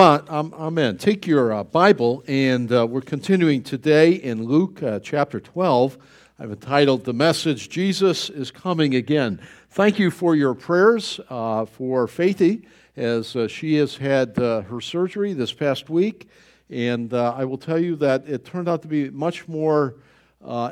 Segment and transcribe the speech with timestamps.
[0.00, 0.96] Amen.
[0.96, 5.98] Take your uh, Bible, and uh, we're continuing today in Luke uh, chapter 12.
[6.38, 9.38] I've entitled The Message Jesus is Coming Again.
[9.68, 12.64] Thank you for your prayers uh, for Faithy
[12.96, 16.26] as uh, she has had uh, her surgery this past week.
[16.70, 19.96] And I will tell you that it turned out to be much more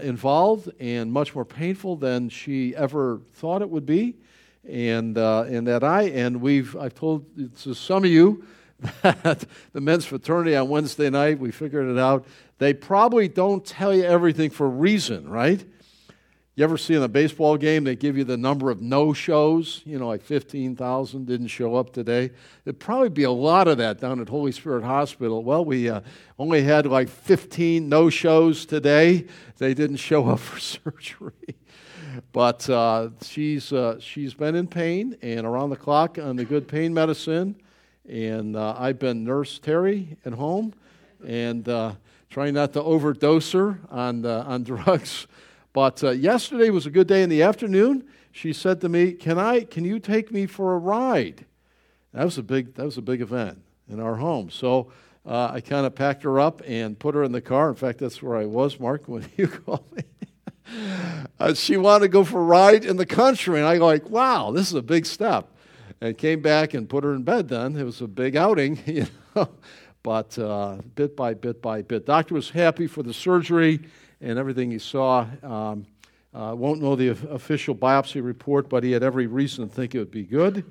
[0.00, 4.16] involved and much more painful than she ever thought it would be.
[4.66, 7.26] And, and that I, and we've, I've told
[7.58, 8.46] to some of you,
[9.02, 12.26] that the men's fraternity on Wednesday night, we figured it out.
[12.58, 15.64] They probably don't tell you everything for a reason, right?
[16.56, 19.80] You ever see in a baseball game, they give you the number of no shows?
[19.86, 22.32] You know, like 15,000 didn't show up today.
[22.64, 25.42] There'd probably be a lot of that down at Holy Spirit Hospital.
[25.42, 26.02] Well, we uh,
[26.38, 29.26] only had like 15 no shows today.
[29.56, 31.56] They didn't show up for surgery.
[32.32, 36.68] But uh, she's, uh, she's been in pain and around the clock on the good
[36.68, 37.56] pain medicine.
[38.10, 40.74] And uh, I've been Nurse Terry at home
[41.24, 41.92] and uh,
[42.28, 45.28] trying not to overdose her on, uh, on drugs.
[45.72, 48.04] But uh, yesterday was a good day in the afternoon.
[48.32, 51.44] She said to me, can, I, can you take me for a ride?
[52.12, 54.50] That was a big, that was a big event in our home.
[54.50, 54.90] So
[55.24, 57.68] uh, I kind of packed her up and put her in the car.
[57.68, 60.02] In fact, that's where I was, Mark, when you called me.
[61.38, 63.60] Uh, she wanted to go for a ride in the country.
[63.60, 65.48] And I go like, wow, this is a big step
[66.00, 67.76] and came back and put her in bed then.
[67.76, 69.48] It was a big outing, you know.
[70.02, 72.06] But uh, bit by bit by bit.
[72.06, 73.80] Doctor was happy for the surgery
[74.20, 75.26] and everything he saw.
[75.42, 75.86] Um,
[76.32, 79.98] uh, won't know the official biopsy report, but he had every reason to think it
[79.98, 80.64] would be good,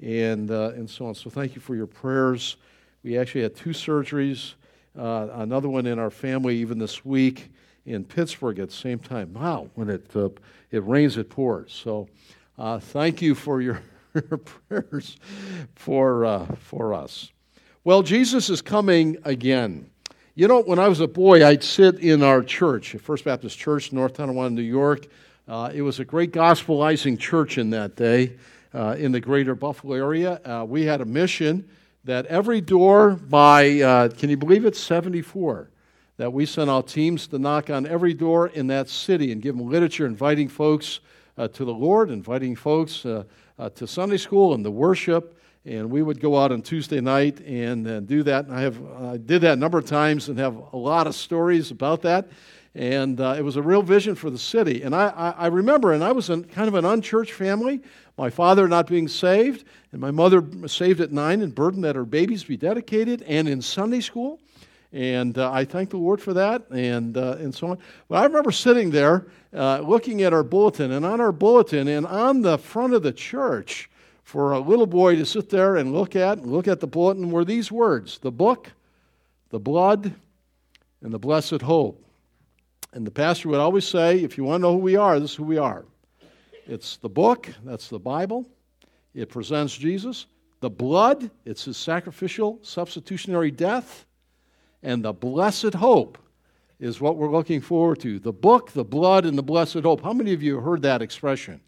[0.00, 1.14] and uh, and so on.
[1.14, 2.56] So thank you for your prayers.
[3.04, 4.54] We actually had two surgeries,
[4.98, 7.52] uh, another one in our family even this week
[7.86, 9.32] in Pittsburgh at the same time.
[9.34, 10.30] Wow, when it uh,
[10.70, 11.72] it rains, it pours.
[11.72, 12.08] So
[12.58, 13.82] uh, thank you for your
[14.68, 15.16] prayers
[15.74, 17.30] for, uh, for us.
[17.82, 19.90] Well, Jesus is coming again.
[20.34, 23.92] You know, when I was a boy, I'd sit in our church, First Baptist Church,
[23.92, 25.06] North Tonawanda, New York.
[25.46, 28.36] Uh, it was a great gospelizing church in that day
[28.72, 30.40] uh, in the greater Buffalo area.
[30.44, 31.68] Uh, we had a mission
[32.04, 35.70] that every door by, uh, can you believe it, 74,
[36.16, 39.56] that we sent out teams to knock on every door in that city and give
[39.56, 41.00] them literature, inviting folks
[41.36, 43.24] uh, to the Lord, inviting folks uh,
[43.58, 45.38] uh, to Sunday school and the worship.
[45.66, 48.46] And we would go out on Tuesday night and uh, do that.
[48.46, 51.14] And I have I did that a number of times and have a lot of
[51.14, 52.28] stories about that.
[52.74, 54.82] And uh, it was a real vision for the city.
[54.82, 57.80] And I, I, I remember, and I was in kind of an unchurched family.
[58.18, 62.04] My father not being saved, and my mother saved at nine and burdened that her
[62.04, 64.40] babies be dedicated, and in Sunday school.
[64.94, 67.78] And uh, I thank the Lord for that and, uh, and so on.
[68.08, 72.06] But I remember sitting there uh, looking at our bulletin, and on our bulletin and
[72.06, 73.90] on the front of the church,
[74.22, 77.32] for a little boy to sit there and look at, and look at the bulletin
[77.32, 78.70] were these words the book,
[79.50, 80.14] the blood,
[81.02, 82.00] and the blessed hope.
[82.92, 85.32] And the pastor would always say, if you want to know who we are, this
[85.32, 85.84] is who we are.
[86.66, 88.48] It's the book, that's the Bible.
[89.12, 90.26] It presents Jesus.
[90.60, 94.06] The blood, it's his sacrificial, substitutionary death
[94.84, 96.18] and the blessed hope
[96.78, 98.18] is what we're looking forward to.
[98.18, 100.02] The book, the blood, and the blessed hope.
[100.02, 101.60] How many of you heard that expression?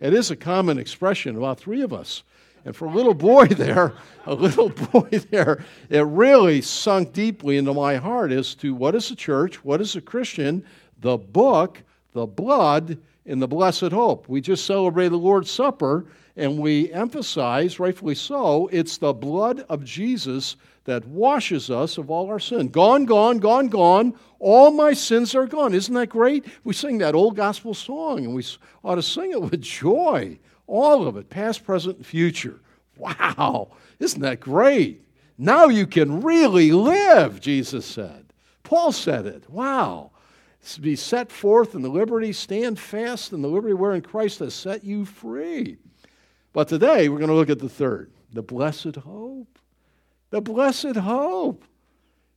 [0.00, 2.22] It is a common expression, about three of us.
[2.64, 3.92] And for a little boy there,
[4.24, 9.10] a little boy there, it really sunk deeply into my heart as to what is
[9.10, 10.64] a church, what is a Christian,
[10.98, 14.28] the book, the blood, and the blessed hope.
[14.28, 16.06] We just celebrated the Lord's Supper,
[16.36, 22.28] and we emphasize, rightfully so, it's the blood of Jesus that washes us of all
[22.28, 22.68] our sin.
[22.68, 24.14] Gone, gone, gone, gone.
[24.38, 25.74] All my sins are gone.
[25.74, 26.44] Isn't that great?
[26.64, 28.44] We sing that old gospel song and we
[28.82, 30.38] ought to sing it with joy.
[30.66, 32.60] All of it, past, present, and future.
[32.96, 33.72] Wow.
[33.98, 35.04] Isn't that great?
[35.38, 38.32] Now you can really live, Jesus said.
[38.62, 39.48] Paul said it.
[39.50, 40.11] Wow.
[40.80, 44.84] Be set forth in the liberty, stand fast in the liberty wherein Christ has set
[44.84, 45.76] you free.
[46.52, 49.58] But today we're going to look at the third, the blessed hope.
[50.30, 51.64] The blessed hope.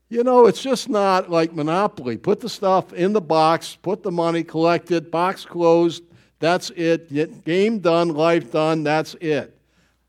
[0.09, 2.17] You know, it's just not like Monopoly.
[2.17, 6.03] Put the stuff in the box, put the money, collect it, box closed.
[6.39, 7.45] That's it.
[7.45, 8.83] Game done, life done.
[8.83, 9.57] That's it.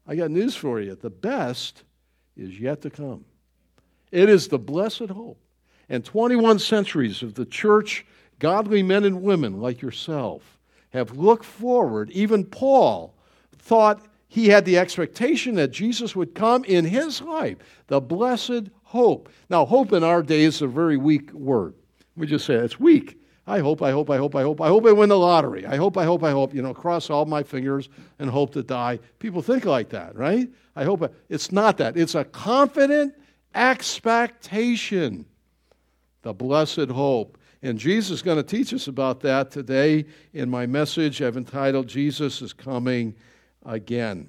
[0.06, 0.94] I got news for you.
[0.94, 1.84] The best
[2.36, 3.24] is yet to come.
[4.10, 5.38] It is the blessed hope.
[5.88, 8.04] And 21 centuries of the church,
[8.38, 10.58] godly men and women like yourself,
[10.90, 12.10] have looked forward.
[12.10, 13.14] Even Paul
[13.58, 19.28] thought he had the expectation that Jesus would come in his life, the blessed hope.
[19.48, 21.74] Now, hope in our day is a very weak word.
[22.16, 23.20] We just say it's weak.
[23.46, 25.64] I hope, I hope, I hope, I hope, I hope I win the lottery.
[25.66, 27.88] I hope, I hope, I hope, you know, cross all my fingers
[28.18, 28.98] and hope to die.
[29.20, 30.48] People think like that, right?
[30.74, 31.96] I hope it's not that.
[31.96, 33.14] It's a confident
[33.54, 35.26] expectation,
[36.26, 37.38] the blessed hope.
[37.62, 41.86] And Jesus is going to teach us about that today in my message I've entitled
[41.86, 43.14] Jesus is Coming
[43.64, 44.28] Again.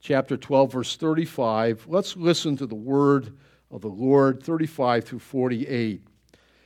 [0.00, 1.86] Chapter 12, verse 35.
[1.86, 3.36] Let's listen to the word
[3.70, 6.02] of the Lord, 35 through 48.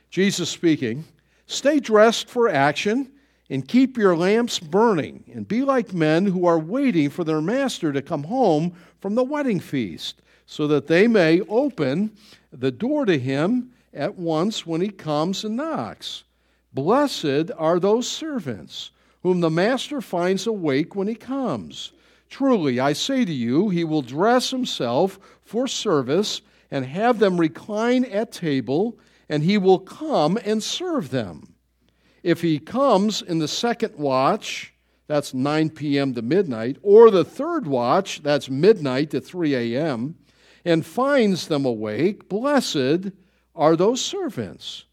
[0.09, 1.05] Jesus speaking
[1.45, 3.11] Stay dressed for action
[3.51, 7.93] and keep your lamps burning, and be like men who are waiting for their master
[7.93, 12.09] to come home from the wedding feast, so that they may open
[12.51, 16.23] the door to him at once when he comes and knocks.
[16.73, 18.91] Blessed are those servants
[19.23, 21.91] whom the master finds awake when he comes.
[22.29, 26.41] Truly, I say to you, he will dress himself for service
[26.71, 28.97] and have them recline at table,
[29.27, 31.53] and he will come and serve them.
[32.23, 34.73] If he comes in the second watch,
[35.07, 36.13] that's 9 p.m.
[36.13, 40.15] to midnight, or the third watch, that's midnight to 3 a.m.,
[40.63, 43.11] and finds them awake, blessed
[43.55, 44.85] are those servants.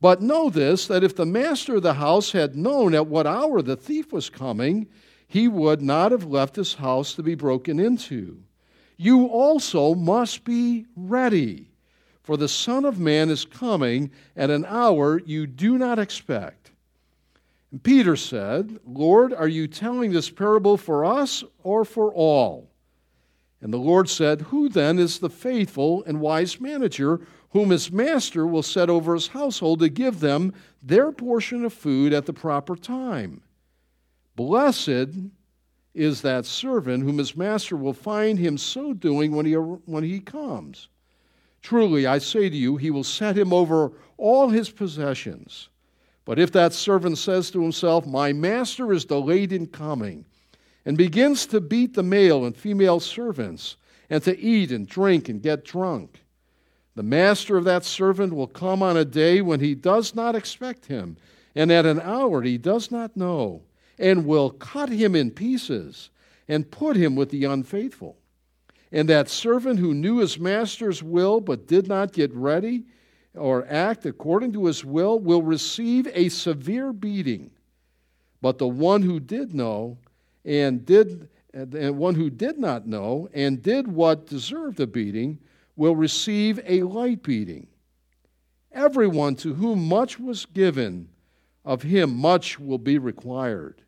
[0.00, 3.62] But know this that if the master of the house had known at what hour
[3.62, 4.88] the thief was coming,
[5.26, 8.42] he would not have left his house to be broken into.
[8.96, 11.70] You also must be ready,
[12.22, 16.70] for the Son of Man is coming at an hour you do not expect.
[17.70, 22.70] And Peter said, Lord, are you telling this parable for us or for all?
[23.60, 27.20] And the Lord said, Who then is the faithful and wise manager
[27.50, 30.52] whom his master will set over his household to give them
[30.82, 33.42] their portion of food at the proper time?
[34.34, 35.08] Blessed
[35.94, 40.20] is that servant whom his master will find him so doing when he, when he
[40.20, 40.88] comes.
[41.62, 45.68] Truly, I say to you, he will set him over all his possessions.
[46.26, 50.26] But if that servant says to himself, My master is delayed in coming,
[50.84, 53.76] and begins to beat the male and female servants,
[54.10, 56.22] and to eat and drink and get drunk,
[56.96, 60.86] the master of that servant will come on a day when he does not expect
[60.86, 61.16] him,
[61.54, 63.62] and at an hour he does not know
[63.98, 66.10] and will cut him in pieces
[66.48, 68.16] and put him with the unfaithful.
[68.90, 72.84] And that servant who knew his master's will but did not get ready
[73.34, 77.50] or act according to his will will receive a severe beating.
[78.40, 79.98] But the one who did know
[80.44, 85.38] and did and one who did not know and did what deserved a beating
[85.76, 87.68] will receive a light beating.
[88.72, 91.08] Everyone to whom much was given,
[91.64, 93.82] of him much will be required.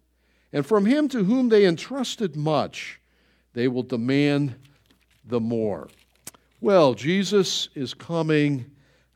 [0.53, 3.01] And from him to whom they entrusted much,
[3.53, 4.57] they will demand
[5.25, 5.89] the more.
[6.61, 8.67] Well, Jesus is coming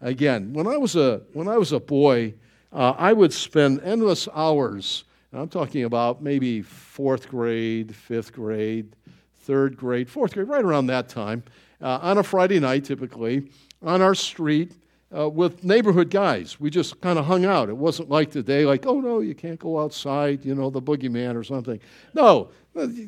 [0.01, 0.53] again.
[0.53, 2.35] When I was a, when I was a boy,
[2.73, 8.95] uh, I would spend endless hours, and I'm talking about maybe fourth grade, fifth grade,
[9.41, 11.43] third grade, fourth grade, right around that time,
[11.82, 13.50] uh, on a Friday night typically,
[13.82, 14.73] on our street,
[15.17, 16.58] uh, with neighborhood guys.
[16.58, 17.69] We just kind of hung out.
[17.69, 21.37] It wasn't like today, like, oh no, you can't go outside, you know, the boogeyman
[21.37, 21.81] or something.
[22.14, 22.49] No,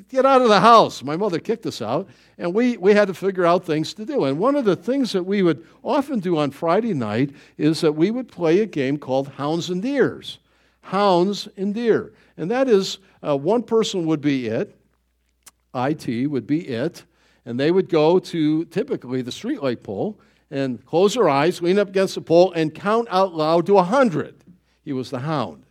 [0.08, 1.02] get out of the house.
[1.02, 4.24] My mother kicked us out, and we, we had to figure out things to do.
[4.24, 7.92] And one of the things that we would often do on Friday night is that
[7.92, 10.38] we would play a game called Hounds and Deers.
[10.82, 12.12] Hounds and Deer.
[12.36, 14.76] And that is, uh, one person would be it,
[15.74, 17.04] IT would be it,
[17.46, 20.18] and they would go to typically the streetlight pole
[20.50, 23.76] and close their eyes, lean up against the pole, and count out loud to a
[23.76, 24.44] 100.
[24.84, 25.64] He was the hound.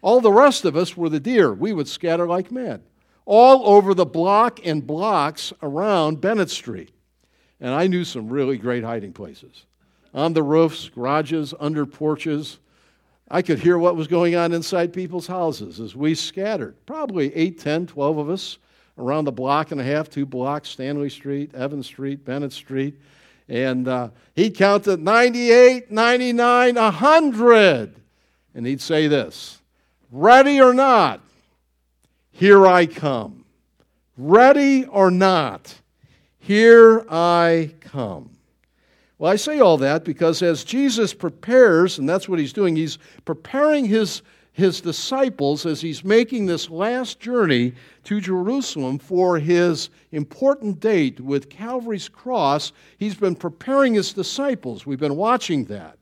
[0.00, 1.52] All the rest of us were the deer.
[1.52, 2.82] We would scatter like mad
[3.24, 6.90] all over the block and blocks around Bennett Street.
[7.60, 9.66] And I knew some really great hiding places
[10.14, 12.58] on the roofs, garages, under porches.
[13.30, 16.74] I could hear what was going on inside people's houses as we scattered.
[16.84, 18.58] Probably 8, 10, 12 of us
[18.98, 22.98] around the block and a half, two blocks, Stanley Street, Evans Street, Bennett Street.
[23.48, 27.94] And uh, he'd count to 98, 99, 100.
[28.54, 29.60] And he'd say this
[30.10, 31.20] Ready or not,
[32.30, 33.44] here I come.
[34.16, 35.74] Ready or not,
[36.38, 38.30] here I come.
[39.18, 42.98] Well, I say all that because as Jesus prepares, and that's what he's doing, he's
[43.24, 44.22] preparing his
[44.52, 47.72] his disciples as he's making this last journey
[48.04, 52.72] to Jerusalem for his important date with Calvary's cross.
[52.98, 54.84] He's been preparing his disciples.
[54.84, 55.96] We've been watching that.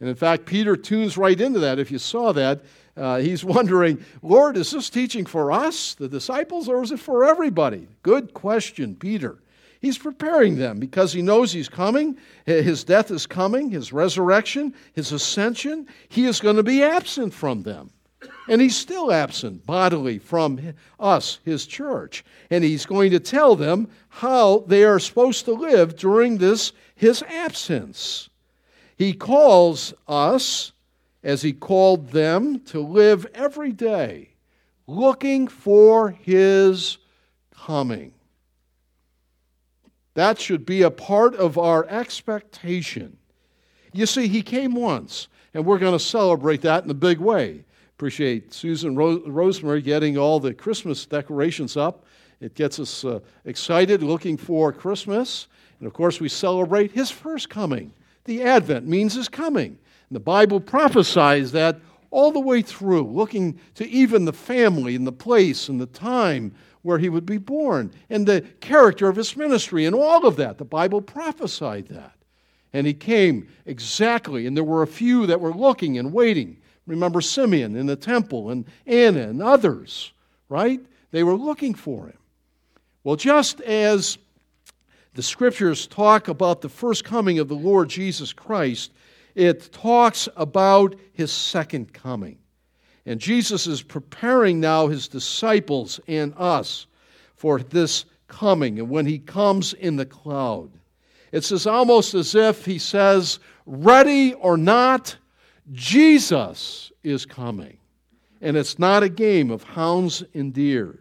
[0.00, 1.78] And in fact, Peter tunes right into that.
[1.78, 2.62] If you saw that,
[2.96, 7.24] uh, he's wondering, Lord, is this teaching for us, the disciples, or is it for
[7.24, 7.88] everybody?
[8.02, 9.38] Good question, Peter.
[9.80, 12.16] He's preparing them because he knows he's coming.
[12.44, 15.86] His death is coming, his resurrection, his ascension.
[16.08, 17.90] He is going to be absent from them.
[18.48, 22.24] And he's still absent bodily from us, his church.
[22.50, 27.22] And he's going to tell them how they are supposed to live during this, his
[27.22, 28.28] absence.
[28.96, 30.72] He calls us,
[31.22, 34.30] as he called them, to live every day
[34.86, 36.98] looking for his
[37.54, 38.12] coming.
[40.16, 43.18] That should be a part of our expectation.
[43.92, 47.64] You see, he came once, and we're going to celebrate that in a big way.
[47.90, 52.06] Appreciate Susan Ro- Rosemary getting all the Christmas decorations up.
[52.40, 55.48] It gets us uh, excited, looking for Christmas.
[55.80, 57.92] And of course, we celebrate his first coming.
[58.24, 59.78] The Advent means his coming.
[60.08, 61.78] And the Bible prophesies that
[62.10, 66.54] all the way through, looking to even the family and the place and the time
[66.86, 70.56] where he would be born and the character of his ministry and all of that.
[70.56, 72.12] The Bible prophesied that.
[72.72, 76.58] And he came exactly, and there were a few that were looking and waiting.
[76.86, 80.12] Remember Simeon in the temple and Anna and others,
[80.48, 80.80] right?
[81.10, 82.18] They were looking for him.
[83.02, 84.16] Well, just as
[85.14, 88.92] the scriptures talk about the first coming of the Lord Jesus Christ,
[89.34, 92.38] it talks about his second coming.
[93.06, 96.86] And Jesus is preparing now his disciples and us
[97.36, 100.70] for this coming and when he comes in the cloud.
[101.32, 105.16] It's as almost as if he says, Ready or not,
[105.72, 107.78] Jesus is coming.
[108.40, 110.98] And it's not a game of hounds and deer,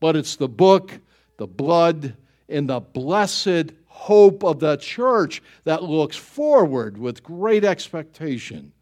[0.00, 0.98] but it's the book,
[1.36, 2.16] the blood,
[2.48, 8.72] and the blessed hope of the church that looks forward with great expectation.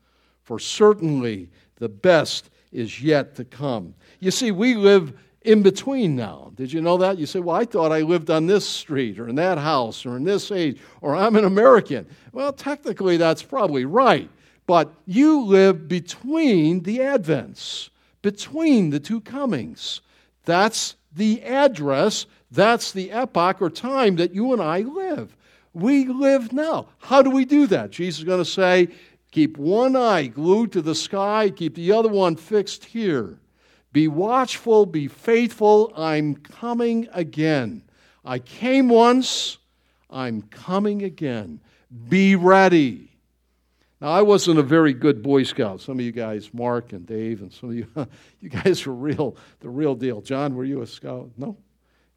[0.45, 1.51] For certainly
[1.81, 3.95] the best is yet to come.
[4.21, 6.53] You see, we live in between now.
[6.55, 7.19] Did you know that?
[7.19, 10.17] You say, well, I thought I lived on this street or in that house or
[10.17, 12.07] in this age or I'm an American.
[12.33, 14.31] Well, technically, that's probably right.
[14.67, 17.89] But you live between the advents,
[18.23, 20.01] between the two comings.
[20.45, 25.37] That's the address, that's the epoch or time that you and I live.
[25.73, 26.89] We live now.
[26.99, 27.91] How do we do that?
[27.91, 28.89] Jesus is going to say,
[29.31, 33.39] keep one eye glued to the sky, keep the other one fixed here.
[33.93, 35.93] Be watchful, be faithful.
[35.97, 37.83] I'm coming again.
[38.25, 39.59] I came once,
[40.09, 41.61] I'm coming again.
[42.09, 43.11] Be ready.
[44.01, 45.81] Now, I wasn't a very good Boy Scout.
[45.81, 47.87] Some of you guys, Mark and Dave, and some of you,
[48.41, 50.21] you guys were real, the real deal.
[50.21, 51.31] John, were you a scout?
[51.37, 51.57] No.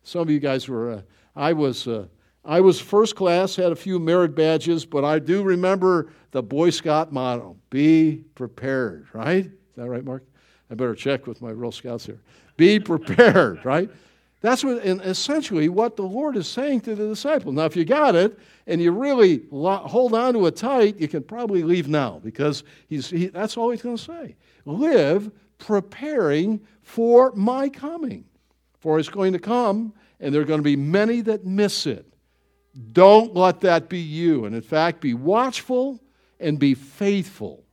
[0.04, 0.92] Some of you guys were.
[0.92, 1.02] Uh,
[1.36, 1.88] I was.
[1.88, 2.08] Uh,
[2.46, 6.70] I was first class, had a few merit badges, but I do remember the Boy
[6.70, 9.46] Scout motto: "Be prepared." Right?
[9.46, 10.24] Is that right, Mark?
[10.70, 12.20] I better check with my real scouts here.
[12.58, 13.60] Be prepared.
[13.66, 13.90] Right?
[14.44, 17.56] That's what, essentially what the Lord is saying to the disciples.
[17.56, 21.24] Now, if you got it and you really hold on to it tight, you can
[21.24, 24.36] probably leave now because he's, he, that's all he's going to say.
[24.66, 28.26] Live preparing for my coming.
[28.80, 32.13] For it's going to come, and there are going to be many that miss it.
[32.92, 34.46] Don't let that be you.
[34.46, 36.00] And in fact, be watchful
[36.40, 37.64] and be faithful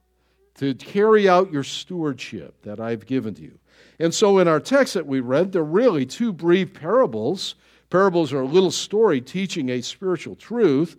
[0.57, 3.59] to carry out your stewardship that I've given to you.
[3.99, 7.55] And so in our text that we read, there are really two brief parables.
[7.89, 10.97] Parables are a little story teaching a spiritual truth.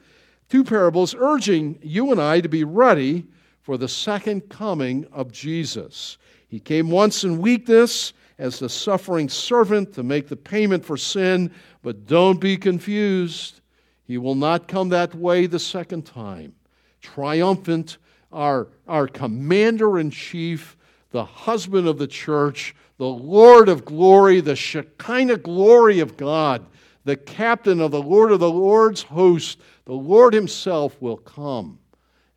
[0.49, 3.27] Two parables urging you and I to be ready
[3.61, 6.17] for the second coming of Jesus.
[6.47, 11.51] He came once in weakness as the suffering servant to make the payment for sin,
[11.83, 13.60] but don't be confused.
[14.05, 16.53] He will not come that way the second time.
[17.01, 17.97] Triumphant,
[18.31, 20.77] our, our commander in chief,
[21.11, 26.65] the husband of the church, the Lord of glory, the Shekinah glory of God,
[27.03, 31.79] the captain of the Lord of the Lord's host, the Lord Himself will come.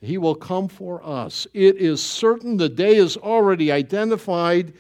[0.01, 1.47] He will come for us.
[1.55, 4.75] It is certain the day is already identified.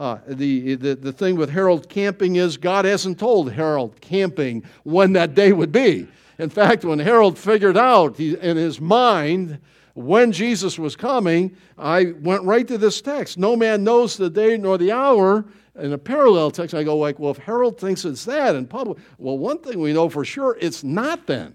[0.00, 5.12] Uh, the, the, the thing with Harold Camping is God hasn't told Harold Camping when
[5.12, 6.08] that day would be.
[6.38, 9.58] In fact, when Harold figured out he, in his mind
[9.92, 13.36] when Jesus was coming, I went right to this text.
[13.36, 15.44] No man knows the day nor the hour.
[15.78, 18.96] In a parallel text, I go like, well, if Harold thinks it's that in public,
[19.18, 21.54] well, one thing we know for sure, it's not then.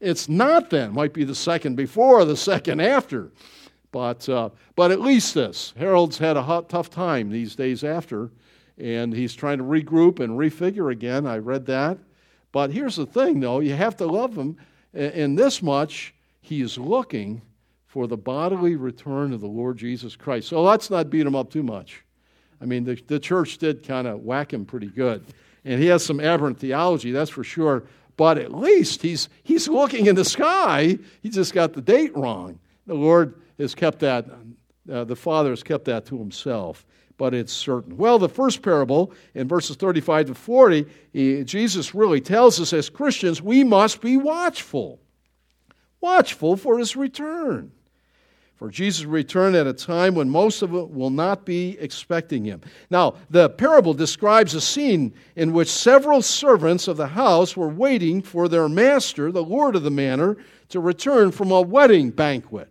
[0.00, 0.92] It's not then.
[0.92, 3.30] Might be the second before, the second after.
[3.96, 5.72] But, uh, but at least this.
[5.78, 8.30] Harold's had a hot, tough time these days after,
[8.76, 11.26] and he's trying to regroup and refigure again.
[11.26, 11.96] I read that.
[12.52, 14.58] But here's the thing, though you have to love him
[14.92, 16.14] in this much.
[16.42, 17.40] He is looking
[17.86, 20.48] for the bodily return of the Lord Jesus Christ.
[20.48, 22.04] So let's not beat him up too much.
[22.60, 25.24] I mean, the, the church did kind of whack him pretty good.
[25.64, 27.84] And he has some aberrant theology, that's for sure.
[28.18, 30.98] But at least he's, he's looking in the sky.
[31.22, 32.58] He just got the date wrong.
[32.86, 34.26] The Lord has kept that,
[34.90, 36.86] uh, the Father has kept that to himself.
[37.18, 37.96] but it's certain.
[37.96, 42.90] Well, the first parable in verses 35 to 40, he, Jesus really tells us as
[42.90, 45.00] Christians we must be watchful.
[46.00, 47.72] Watchful for his return.
[48.56, 52.62] For Jesus return at a time when most of it will not be expecting him.
[52.88, 58.22] Now, the parable describes a scene in which several servants of the house were waiting
[58.22, 60.38] for their master, the Lord of the manor,
[60.70, 62.70] to return from a wedding banquet.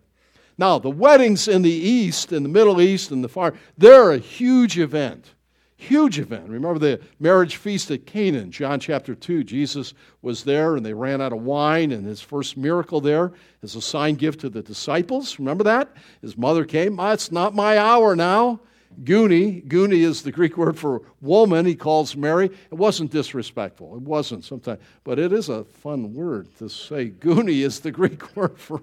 [0.58, 4.18] Now, the weddings in the East, in the Middle East, and the Far, they're a
[4.18, 5.36] huge event.
[5.78, 6.48] Huge event.
[6.48, 9.44] Remember the marriage feast at Canaan, John chapter 2.
[9.44, 13.76] Jesus was there and they ran out of wine, and his first miracle there is
[13.76, 15.38] a sign gift to the disciples.
[15.38, 15.90] Remember that?
[16.22, 16.98] His mother came.
[17.00, 18.62] Oh, it's not my hour now.
[19.04, 21.66] Guni, Guni is the Greek word for woman.
[21.66, 22.46] He calls Mary.
[22.46, 23.96] It wasn't disrespectful.
[23.96, 27.10] It wasn't sometimes, but it is a fun word to say.
[27.10, 28.82] Guni is the Greek word for.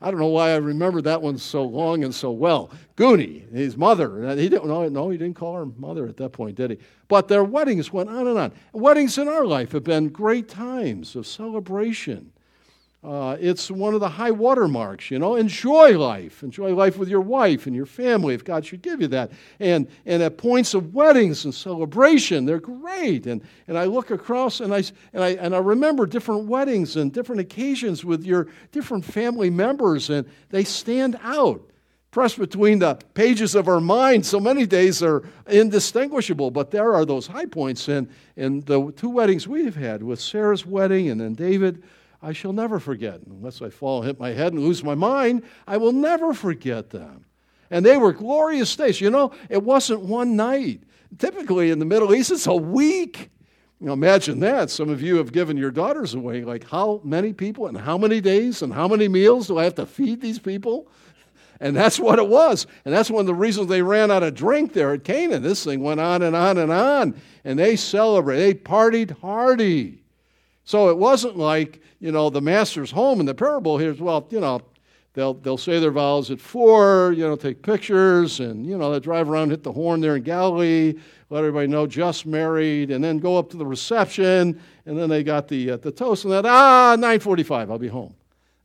[0.00, 2.70] I don't know why I remember that one so long and so well.
[2.96, 4.28] Guni, his mother.
[4.36, 6.78] He didn't, no, no, he didn't call her mother at that point, did he?
[7.08, 8.52] But their weddings went on and on.
[8.72, 12.32] Weddings in our life have been great times of celebration
[13.04, 15.36] uh, it's one of the high water marks, you know.
[15.36, 16.42] Enjoy life.
[16.42, 19.30] Enjoy life with your wife and your family if God should give you that.
[19.60, 23.26] And, and at points of weddings and celebration, they're great.
[23.26, 27.12] And, and I look across and I, and, I, and I remember different weddings and
[27.12, 31.62] different occasions with your different family members, and they stand out.
[32.10, 37.04] Pressed between the pages of our mind, so many days are indistinguishable, but there are
[37.04, 37.86] those high points.
[37.86, 41.84] And, and the two weddings we've had with Sarah's wedding and then David
[42.20, 43.20] I shall never forget.
[43.26, 47.24] Unless I fall, hit my head, and lose my mind, I will never forget them.
[47.70, 49.00] And they were glorious days.
[49.00, 50.82] You know, it wasn't one night.
[51.18, 53.30] Typically in the Middle East, it's a week.
[53.80, 54.70] Know, imagine that.
[54.70, 56.42] Some of you have given your daughters away.
[56.42, 59.76] Like, how many people and how many days and how many meals do I have
[59.76, 60.88] to feed these people?
[61.60, 62.66] And that's what it was.
[62.84, 65.42] And that's one of the reasons they ran out of drink there at Canaan.
[65.42, 67.20] This thing went on and on and on.
[67.44, 68.42] And they celebrated.
[68.42, 69.97] They partied hardy.
[70.68, 74.28] So it wasn't like, you know, the master's home in the parable here is, Well,
[74.28, 74.60] you know,
[75.14, 79.00] they'll, they'll say their vows at four, you know, take pictures, and, you know, they
[79.00, 80.92] drive around, hit the horn there in Galilee,
[81.30, 85.22] let everybody know just married, and then go up to the reception, and then they
[85.22, 88.14] got the, uh, the toast, and then, ah, 945, I'll be home.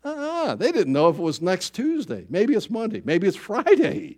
[0.03, 2.25] Ah, they didn't know if it was next Tuesday.
[2.29, 3.01] Maybe it's Monday.
[3.05, 4.17] Maybe it's Friday.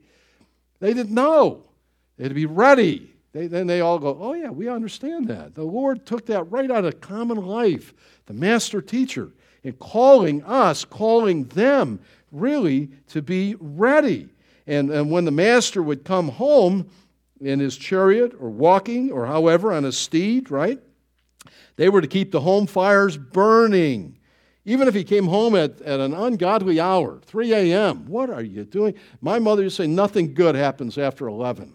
[0.79, 1.65] They didn't know.
[2.17, 3.14] They had to be ready.
[3.35, 5.55] They, then they all go, Oh, yeah, we understand that.
[5.55, 7.93] The Lord took that right out of common life,
[8.27, 11.99] the master teacher, and calling us, calling them
[12.31, 14.29] really to be ready.
[14.67, 16.89] And, and when the master would come home
[17.41, 20.79] in his chariot or walking or however on a steed, right?
[21.75, 24.17] They were to keep the home fires burning.
[24.63, 28.63] Even if he came home at, at an ungodly hour, 3 a.m., what are you
[28.63, 28.93] doing?
[29.19, 31.73] My mother used to say nothing good happens after 11.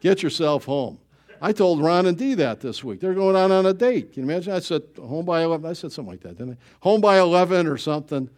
[0.00, 0.98] Get yourself home.
[1.40, 3.00] I told Ron and Dee that this week.
[3.00, 4.12] They're going out on a date.
[4.12, 4.52] Can you imagine?
[4.52, 5.68] I said, home by 11.
[5.68, 6.56] I said something like that, didn't I?
[6.80, 8.28] Home by 11 or something.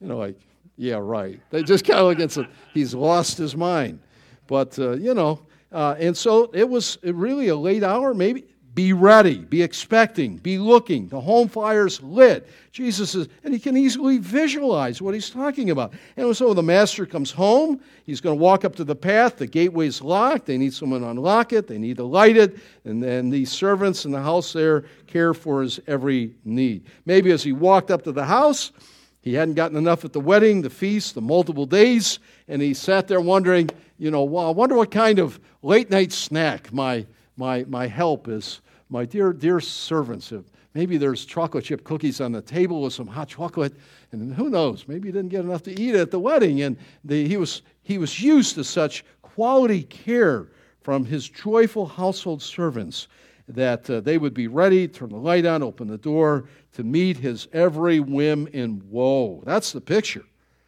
[0.00, 0.38] You know, like,
[0.76, 1.40] yeah, right.
[1.50, 2.50] They just kind of look at.
[2.74, 4.00] He's lost his mind.
[4.46, 8.94] But, uh, you know, uh, and so it was really a late hour, maybe be
[8.94, 11.08] ready, be expecting, be looking.
[11.08, 12.48] The home fire's lit.
[12.70, 15.92] Jesus is, and he can easily visualize what he's talking about.
[16.16, 17.80] And so the master comes home.
[18.04, 19.36] He's going to walk up to the path.
[19.36, 20.46] The gateway's locked.
[20.46, 21.66] They need someone to unlock it.
[21.66, 22.56] They need to light it.
[22.84, 26.86] And then these servants in the house there care for his every need.
[27.04, 28.72] Maybe as he walked up to the house,
[29.20, 33.06] he hadn't gotten enough at the wedding, the feast, the multiple days, and he sat
[33.06, 37.06] there wondering, you know, well, I wonder what kind of late night snack my
[37.36, 40.30] my, my help is my dear, dear servants.
[40.30, 43.74] Have, maybe there's chocolate chip cookies on the table with some hot chocolate,
[44.12, 44.86] and who knows?
[44.86, 46.62] Maybe he didn't get enough to eat at the wedding.
[46.62, 50.48] And the, he, was, he was used to such quality care
[50.82, 53.08] from his joyful household servants
[53.48, 57.16] that uh, they would be ready, turn the light on, open the door to meet
[57.16, 59.42] his every whim and woe.
[59.44, 60.24] That's the picture.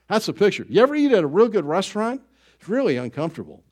[0.09, 0.67] That's the picture.
[0.69, 2.21] You ever eat at a real good restaurant?
[2.59, 3.63] It's really uncomfortable.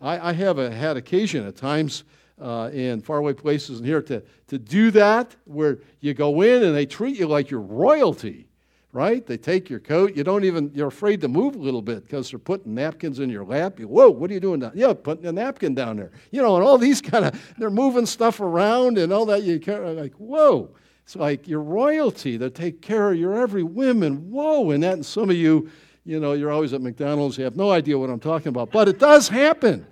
[0.00, 2.04] I, I have a, had occasion at times
[2.40, 6.74] uh, in faraway places and here to, to do that, where you go in and
[6.74, 8.46] they treat you like you're royalty,
[8.92, 9.24] right?
[9.26, 10.16] They take your coat.
[10.16, 13.30] You don't even, you're afraid to move a little bit because they're putting napkins in
[13.30, 13.78] your lap.
[13.78, 16.10] You, Whoa, what are you doing down Yeah, putting a napkin down there.
[16.30, 19.42] You know, and all these kind of, they're moving stuff around and all that.
[19.42, 20.70] You kind of like, whoa.
[21.04, 22.36] It's like your royalty.
[22.36, 24.70] They take care of your every whim and whoa.
[24.70, 25.68] And that, and some of you,
[26.04, 27.36] you know, you're always at McDonald's.
[27.36, 28.70] You have no idea what I'm talking about.
[28.70, 29.86] But it does happen.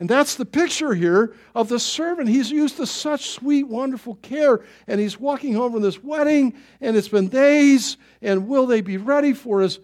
[0.00, 2.28] And that's the picture here of the servant.
[2.28, 6.96] He's used to such sweet, wonderful care, and he's walking home from this wedding, and
[6.96, 9.80] it's been days, and will they be ready for us?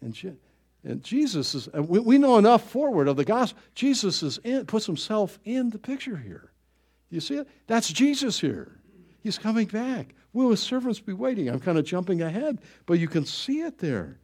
[0.00, 0.38] And
[0.84, 3.60] And Jesus is, and we, we know enough forward of the gospel.
[3.74, 6.50] Jesus is in, puts himself in the picture here.
[7.10, 7.48] You see it?
[7.66, 8.80] That's Jesus here.
[9.22, 10.14] He's coming back.
[10.32, 11.48] Will his servants be waiting?
[11.48, 14.18] I'm kind of jumping ahead, but you can see it there.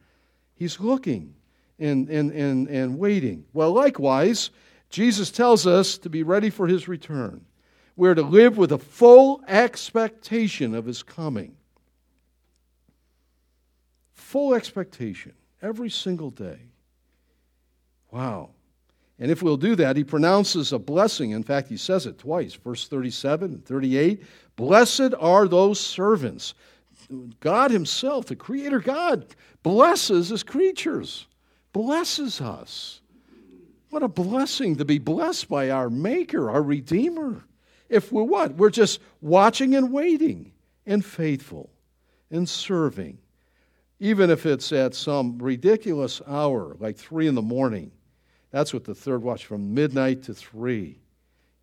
[0.55, 1.35] He's looking
[1.79, 3.45] and, and, and, and waiting.
[3.53, 4.51] Well, likewise,
[4.91, 7.45] Jesus tells us to be ready for his return.
[7.97, 11.57] We're to live with a full expectation of his coming.
[14.15, 16.61] Full expectation every single day.
[18.11, 18.51] Wow.
[19.19, 21.33] And if we'll do that, he pronounces a blessing.
[21.33, 24.23] In fact, he says it twice, verse 37 and 38.
[24.57, 26.55] Blessed are those servants.
[27.41, 31.27] God Himself, the Creator God, blesses His creatures,
[31.73, 33.01] blesses us.
[33.91, 37.45] What a blessing to be blessed by our Maker, our Redeemer.
[37.89, 38.55] If we're what?
[38.55, 40.53] We're just watching and waiting
[40.85, 41.71] and faithful
[42.31, 43.19] and serving.
[43.99, 47.91] Even if it's at some ridiculous hour, like three in the morning.
[48.51, 51.01] That's what the third watch, from midnight to three.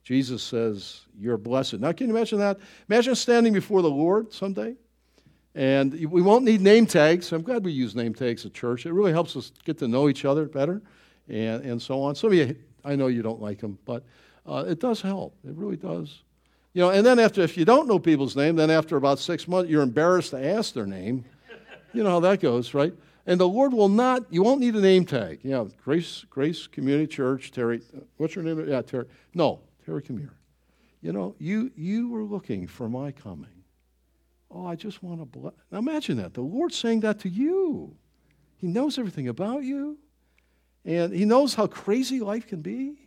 [0.03, 1.75] Jesus says, You're blessed.
[1.75, 2.59] Now, can you imagine that?
[2.89, 4.75] Imagine standing before the Lord someday.
[5.53, 7.31] And we won't need name tags.
[7.31, 8.85] I'm glad we use name tags at church.
[8.85, 10.81] It really helps us get to know each other better
[11.27, 12.15] and, and so on.
[12.15, 14.03] Some of you, I know you don't like them, but
[14.45, 15.35] uh, it does help.
[15.43, 16.23] It really does.
[16.73, 19.47] You know, and then after, if you don't know people's name, then after about six
[19.47, 21.23] months, you're embarrassed to ask their name.
[21.93, 22.93] You know how that goes, right?
[23.25, 25.43] And the Lord will not, you won't need a name tag.
[25.45, 27.81] Know, Grace, Grace Community Church, Terry,
[28.17, 28.67] what's your name?
[28.67, 29.05] Yeah, Terry.
[29.33, 30.33] No, Terry, come here.
[31.01, 33.63] You know, you, you were looking for my coming.
[34.51, 35.53] Oh, I just want to bless.
[35.71, 36.33] Now imagine that.
[36.33, 37.95] The Lord's saying that to you.
[38.57, 39.97] He knows everything about you.
[40.85, 43.05] And He knows how crazy life can be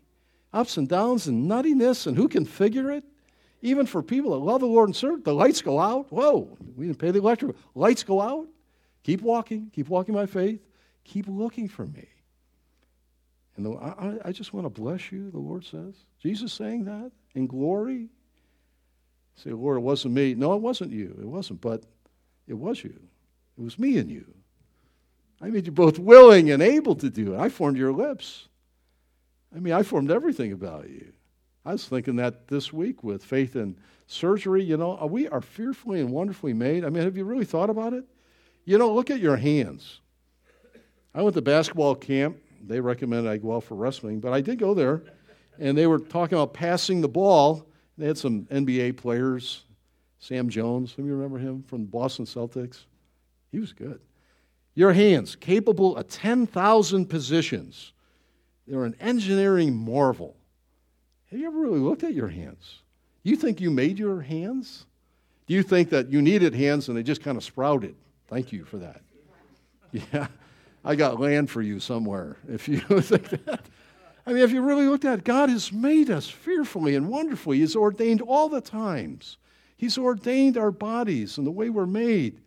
[0.53, 3.05] ups and downs and nuttiness, and who can figure it?
[3.61, 6.11] Even for people that love the Lord and serve, the lights go out.
[6.11, 7.57] Whoa, we didn't pay the electric.
[7.75, 8.47] Lights go out.
[9.03, 9.71] Keep walking.
[9.75, 10.61] Keep walking by faith.
[11.05, 12.09] Keep looking for me.
[13.57, 15.95] And the, I, I just want to bless you, the Lord says.
[16.23, 18.09] Jesus saying that in glory.
[19.35, 20.35] Say, Lord, it wasn't me.
[20.35, 21.17] No, it wasn't you.
[21.21, 21.83] It wasn't, but
[22.47, 23.01] it was you.
[23.59, 24.33] It was me and you.
[25.41, 27.39] I made you both willing and able to do it.
[27.39, 28.49] I formed your lips.
[29.55, 31.13] I mean, I formed everything about you.
[31.65, 33.77] I was thinking that this week with faith and
[34.09, 34.65] surgery.
[34.65, 36.85] You know, we are fearfully and wonderfully made.
[36.85, 38.05] I mean, have you really thought about it?
[38.65, 40.01] You know, look at your hands.
[41.15, 42.39] I went to basketball camp.
[42.67, 45.03] They recommended I go out for wrestling, but I did go there,
[45.59, 47.67] and they were talking about passing the ball.
[47.97, 49.65] They had some NBA players,
[50.19, 50.95] Sam Jones.
[50.95, 52.85] Some of you remember him from Boston Celtics?
[53.53, 54.01] He was good.
[54.79, 57.93] Your hands, capable of 10,000 positions.
[58.65, 60.37] They're an engineering marvel.
[61.33, 62.79] Have you ever really looked at your hands?
[63.25, 64.87] You think you made your hands?
[65.49, 67.97] Do you think that you needed hands and they just kind of sprouted?
[68.29, 69.01] Thank you for that.
[69.91, 70.29] Yeah,
[70.85, 73.63] I got land for you somewhere if you think that.
[74.29, 77.59] I mean, if you really looked at it, God has made us fearfully and wonderfully.
[77.59, 79.39] He's ordained all the times.
[79.77, 82.39] He's ordained our bodies and the way we're made.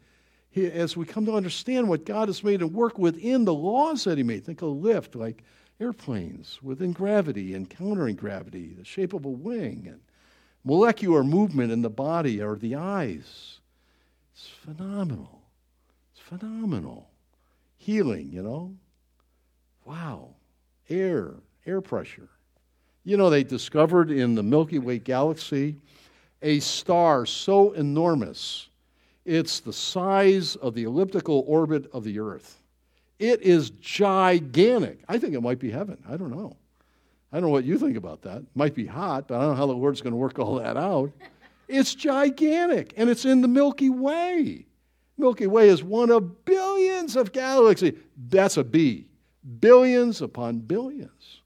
[0.55, 4.17] As we come to understand what God has made and work within the laws that
[4.17, 5.43] He made, think of lift like
[5.79, 10.01] airplanes within gravity and countering gravity, the shape of a wing, and
[10.63, 13.59] molecular movement in the body or the eyes.
[14.33, 15.41] It's phenomenal.
[16.13, 17.09] It's phenomenal.
[17.77, 18.75] Healing, you know?
[19.85, 20.35] Wow.
[20.89, 21.33] Air,
[21.65, 22.29] air pressure.
[23.03, 25.77] You know, they discovered in the Milky Way galaxy
[26.41, 28.69] a star so enormous,
[29.31, 32.61] it's the size of the elliptical orbit of the Earth.
[33.17, 35.05] It is gigantic.
[35.07, 36.03] I think it might be heaven.
[36.09, 36.57] I don't know.
[37.31, 38.39] I don't know what you think about that.
[38.39, 40.55] It might be hot, but I don't know how the Lord's going to work all
[40.55, 41.11] that out.
[41.69, 44.65] It's gigantic, and it's in the Milky Way.
[45.17, 47.93] Milky Way is one of billions of galaxies.
[48.27, 49.05] That's a B.
[49.61, 51.39] Billions upon billions.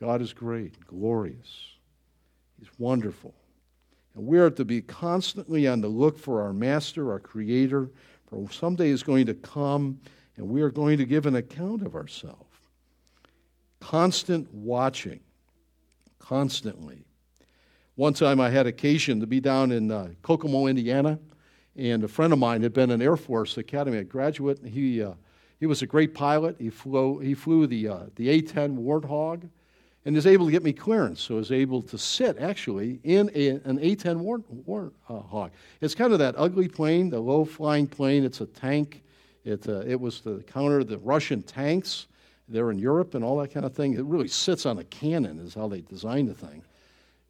[0.00, 1.72] God is great, glorious.
[2.60, 3.34] He's wonderful.
[4.18, 7.88] And we are to be constantly on the look for our Master, our Creator,
[8.26, 10.00] for someday is going to come
[10.36, 12.58] and we are going to give an account of ourselves.
[13.78, 15.20] Constant watching,
[16.18, 17.04] constantly.
[17.94, 21.20] One time I had occasion to be down in uh, Kokomo, Indiana,
[21.76, 24.58] and a friend of mine had been an Air Force Academy graduate.
[24.64, 25.12] He, uh,
[25.60, 26.56] he was a great pilot.
[26.58, 29.48] He flew, he flew the, uh, the A 10 Warthog
[30.04, 31.20] and is able to get me clearance.
[31.20, 35.50] So is able to sit actually in a, an A-10 War, Warthog.
[35.80, 38.24] It's kind of that ugly plane, the low-flying plane.
[38.24, 39.02] It's a tank.
[39.44, 42.06] It, uh, it was to counter the Russian tanks
[42.48, 43.94] there in Europe and all that kind of thing.
[43.94, 46.62] It really sits on a cannon is how they designed the thing.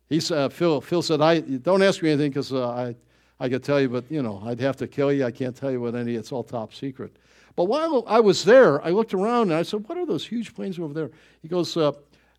[0.09, 2.96] He uh, Phil, Phil said, I, don't ask me anything because uh, I,
[3.40, 5.24] I could tell you, but you know, I'd have to kill you.
[5.24, 6.14] I can't tell you what any.
[6.14, 7.16] It's all top secret.
[7.57, 10.54] But while I was there, I looked around and I said, "What are those huge
[10.54, 11.11] planes over there?"
[11.42, 11.92] He goes, uh,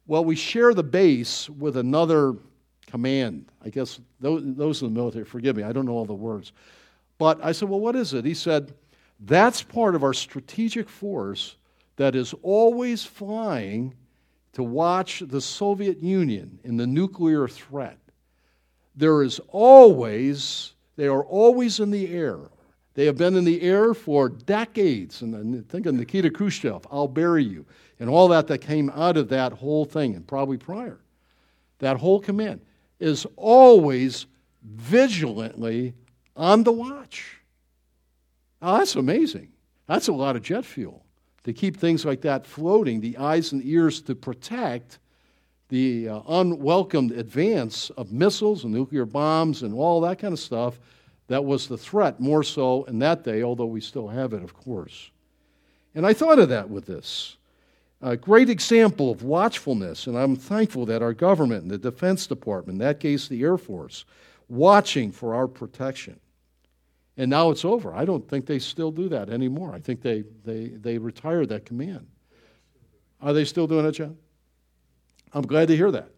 [0.09, 2.35] "Well, we share the base with another
[2.87, 3.45] command.
[3.63, 5.23] I guess those, those in the military.
[5.23, 6.51] Forgive me, I don't know all the words."
[7.19, 8.73] But I said, "Well, what is it?" He said,
[9.19, 11.57] "That's part of our strategic force
[11.97, 13.93] that is always flying
[14.53, 17.99] to watch the Soviet Union in the nuclear threat.
[18.95, 22.39] There is always, they are always in the air.
[22.99, 25.21] They have been in the air for decades.
[25.21, 27.65] And think of Nikita Khrushchev, I'll bury you,
[27.97, 30.99] and all that that came out of that whole thing, and probably prior.
[31.77, 32.59] That whole command
[32.99, 34.25] is always
[34.61, 35.93] vigilantly
[36.35, 37.37] on the watch.
[38.61, 39.53] Now, that's amazing.
[39.87, 41.05] That's a lot of jet fuel
[41.45, 44.99] to keep things like that floating, the eyes and ears to protect
[45.69, 50.81] the uh, unwelcomed advance of missiles and nuclear bombs and all that kind of stuff.
[51.29, 54.53] That was the threat more so in that day, although we still have it, of
[54.53, 55.11] course.
[55.93, 57.37] And I thought of that with this.
[58.01, 62.75] A great example of watchfulness, and I'm thankful that our government and the Defense Department,
[62.81, 64.05] in that case the Air Force,
[64.47, 66.19] watching for our protection.
[67.15, 67.93] And now it's over.
[67.93, 69.73] I don't think they still do that anymore.
[69.75, 72.07] I think they, they, they retired that command.
[73.21, 74.17] Are they still doing it, John?
[75.33, 76.09] I'm glad to hear that.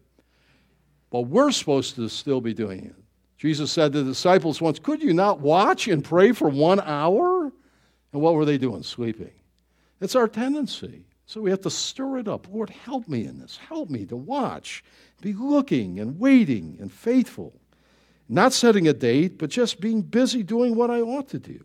[1.10, 3.01] But we're supposed to still be doing it.
[3.42, 7.50] Jesus said to the disciples once, Could you not watch and pray for one hour?
[8.12, 8.84] And what were they doing?
[8.84, 9.32] Sleeping.
[10.00, 11.02] It's our tendency.
[11.26, 12.46] So we have to stir it up.
[12.52, 13.56] Lord, help me in this.
[13.56, 14.84] Help me to watch,
[15.22, 17.52] be looking and waiting and faithful.
[18.28, 21.64] Not setting a date, but just being busy doing what I ought to do.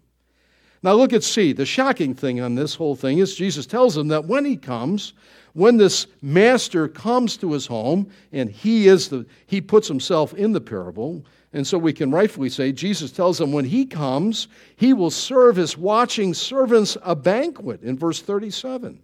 [0.82, 1.54] Now look at C.
[1.54, 5.14] The shocking thing on this whole thing is Jesus tells them that when he comes,
[5.54, 10.54] when this master comes to his home, and he is the he puts himself in
[10.54, 11.24] the parable,
[11.58, 15.56] and so we can rightfully say Jesus tells them when he comes, he will serve
[15.56, 19.02] his watching servants a banquet in verse 37.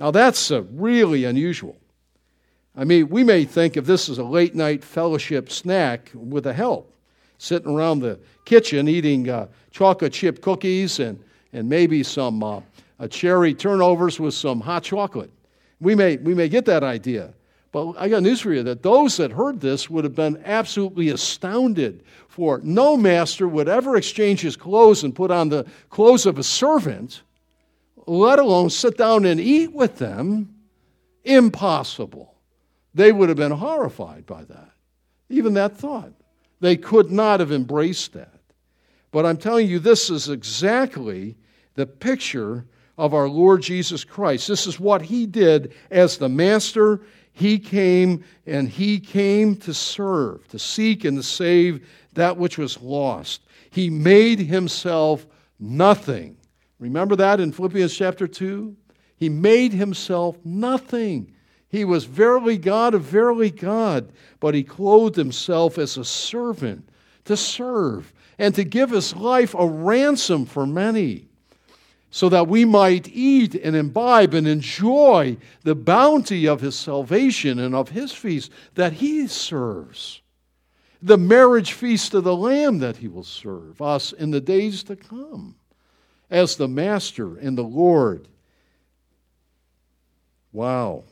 [0.00, 1.76] Now that's uh, really unusual.
[2.76, 6.52] I mean, we may think of this as a late night fellowship snack with a
[6.52, 6.92] help,
[7.38, 11.22] sitting around the kitchen eating uh, chocolate chip cookies and,
[11.52, 12.60] and maybe some uh,
[13.08, 15.30] cherry turnovers with some hot chocolate.
[15.78, 17.34] We may, we may get that idea.
[17.74, 21.08] But I got news for you that those that heard this would have been absolutely
[21.08, 26.38] astounded, for no master would ever exchange his clothes and put on the clothes of
[26.38, 27.22] a servant,
[28.06, 30.54] let alone sit down and eat with them.
[31.24, 32.36] Impossible.
[32.94, 34.70] They would have been horrified by that,
[35.28, 36.12] even that thought.
[36.60, 38.38] They could not have embraced that.
[39.10, 41.34] But I'm telling you, this is exactly
[41.74, 44.46] the picture of our Lord Jesus Christ.
[44.46, 47.00] This is what he did as the master.
[47.36, 52.80] He came and he came to serve, to seek and to save that which was
[52.80, 53.42] lost.
[53.70, 55.26] He made himself
[55.58, 56.36] nothing.
[56.78, 58.76] Remember that in Philippians chapter 2?
[59.16, 61.32] He made himself nothing.
[61.68, 66.88] He was verily God of verily God, but he clothed himself as a servant
[67.24, 71.28] to serve and to give his life a ransom for many,
[72.14, 77.74] so that we might eat and imbibe and enjoy the bounty of his salvation and
[77.74, 80.22] of his feast that he serves.
[81.02, 84.94] The marriage feast of the Lamb that he will serve us in the days to
[84.94, 85.56] come
[86.30, 88.28] as the Master and the Lord.
[90.52, 91.02] Wow.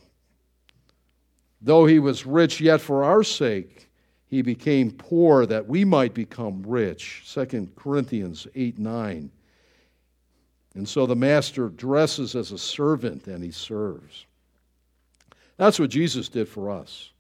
[1.61, 3.91] Though he was rich, yet for our sake
[4.29, 7.25] he became poor that we might become rich.
[7.35, 9.33] 2 Corinthians 8 9.
[10.75, 14.27] And so the master dresses as a servant and he serves.
[15.57, 17.11] That's what Jesus did for us.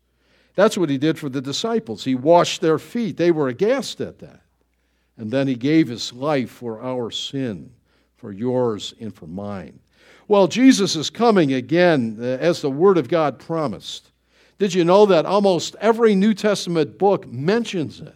[0.54, 2.04] That's what he did for the disciples.
[2.04, 3.16] He washed their feet.
[3.16, 4.40] They were aghast at that.
[5.16, 7.72] And then he gave his life for our sin,
[8.16, 9.78] for yours and for mine.
[10.28, 14.10] Well, Jesus is coming again uh, as the Word of God promised.
[14.58, 18.14] Did you know that almost every New Testament book mentions it?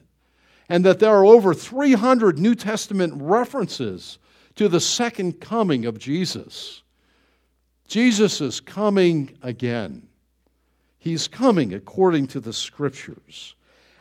[0.68, 4.18] And that there are over 300 New Testament references
[4.56, 6.82] to the second coming of Jesus.
[7.86, 10.08] Jesus is coming again.
[10.98, 13.54] He's coming according to the scriptures.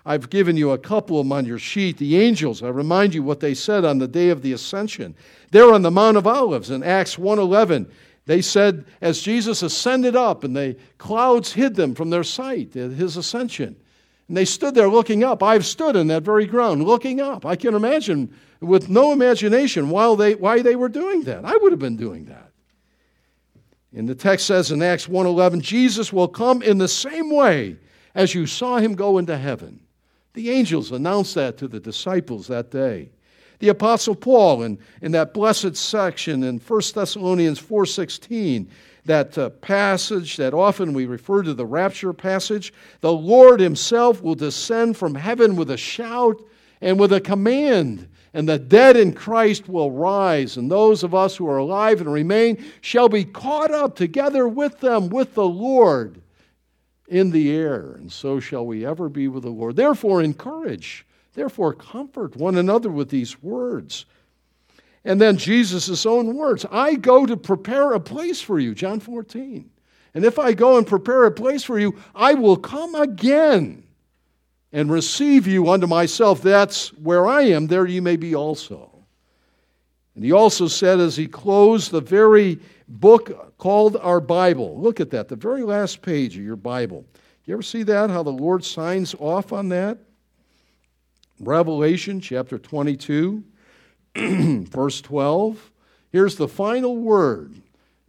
[0.06, 1.98] I've given you a couple of them on your sheet.
[1.98, 5.16] The angels, I remind you what they said on the day of the ascension.
[5.52, 7.90] They're on the Mount of Olives in Acts 1:11.
[8.28, 12.92] They said, as Jesus ascended up and the clouds hid them from their sight at
[12.92, 13.76] his ascension,
[14.28, 15.44] and they stood there looking up.
[15.44, 17.46] I've stood in that very ground looking up.
[17.46, 18.34] I can imagine
[18.66, 21.46] with no imagination while they, why they were doing that.
[21.46, 22.52] I would have been doing that.
[23.96, 27.78] And the text says in Acts 1:11, Jesus will come in the same way
[28.14, 29.80] as you saw him go into heaven
[30.34, 33.12] The angels announced that to the disciples that day.
[33.60, 38.68] The apostle Paul in, in that blessed section in 1 Thessalonians 4:16,
[39.06, 44.36] that uh, passage that often we refer to the rapture passage, the Lord himself will
[44.36, 46.44] descend from heaven with a shout
[46.82, 51.38] and with a command, and the dead in Christ will rise, and those of us
[51.38, 56.22] who are alive and remain shall be caught up together with them with the Lord
[57.08, 59.78] in the air, and so shall we ever be with the Lord.
[59.78, 64.06] Therefore, encourage, therefore, comfort one another with these words.
[65.06, 69.70] And then Jesus' own words I go to prepare a place for you, John 14.
[70.14, 73.85] And if I go and prepare a place for you, I will come again
[74.72, 76.42] and receive you unto myself.
[76.42, 78.92] That's where I am, there you may be also.
[80.16, 85.10] And he also said, as he closed the very book called our Bible, look at
[85.12, 87.06] that, the very last page of your Bible.
[87.46, 88.10] You ever see that?
[88.10, 90.00] How the Lord signs off on that?
[91.40, 93.44] Revelation chapter 22,
[94.16, 95.72] verse 12.
[96.12, 97.54] Here's the final word.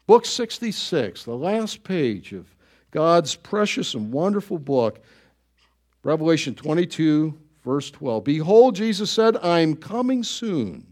[0.07, 2.47] Book 66, the last page of
[2.93, 5.03] God's precious and wonderful book.
[6.07, 8.25] Revelation 22, verse 12.
[8.25, 10.87] Behold, Jesus said, I'm coming soon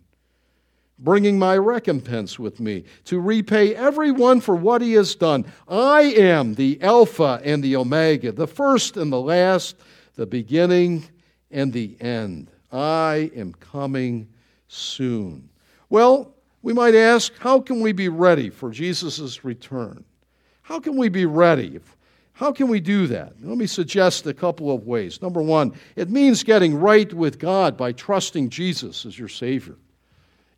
[0.99, 5.45] bringing my recompense with me, to repay everyone for what he has done.
[5.69, 9.77] I am the Alpha and the Omega, the first and the last,
[10.15, 11.05] the beginning
[11.51, 12.51] and the end.
[12.73, 14.29] I am coming
[14.69, 15.49] soon.
[15.91, 20.05] Well, we might ask, how can we be ready for Jesus' return?
[20.63, 21.81] How can we be ready?
[22.35, 23.35] How can we do that?
[23.41, 25.23] Let me suggest a couple of ways.
[25.23, 29.77] Number one, it means getting right with God by trusting Jesus as your Savior.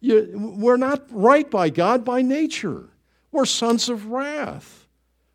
[0.00, 2.88] You, we're not right by God by nature.
[3.30, 4.86] We're sons of wrath.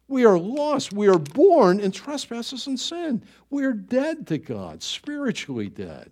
[0.08, 0.92] We are lost.
[0.92, 3.24] We are born in trespasses and sin.
[3.52, 6.12] We are dead to God, spiritually dead.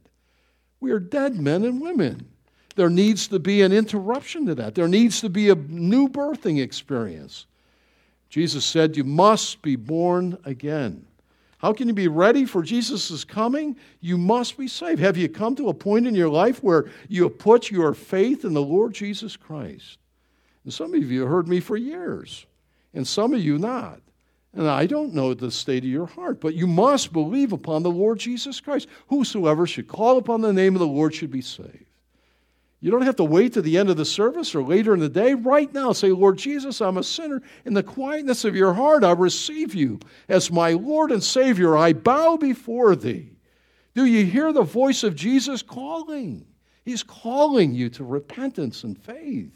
[0.79, 2.27] We are dead men and women.
[2.75, 4.75] There needs to be an interruption to that.
[4.75, 7.47] There needs to be a new birthing experience.
[8.29, 11.05] Jesus said, You must be born again.
[11.57, 13.75] How can you be ready for Jesus' coming?
[13.99, 15.01] You must be saved.
[15.01, 18.45] Have you come to a point in your life where you have put your faith
[18.45, 19.97] in the Lord Jesus Christ?
[20.63, 22.45] And some of you have heard me for years,
[22.93, 23.99] and some of you not.
[24.53, 27.91] And I don't know the state of your heart, but you must believe upon the
[27.91, 28.87] Lord Jesus Christ.
[29.07, 31.88] Whosoever should call upon the name of the Lord should be saved.
[32.81, 35.09] You don't have to wait to the end of the service or later in the
[35.09, 35.33] day.
[35.33, 37.41] Right now, say, Lord Jesus, I'm a sinner.
[37.65, 41.75] In the quietness of your heart, I receive you as my Lord and Savior.
[41.75, 43.35] I bow before thee.
[43.95, 46.45] Do you hear the voice of Jesus calling?
[46.85, 49.51] He's calling you to repentance and faith.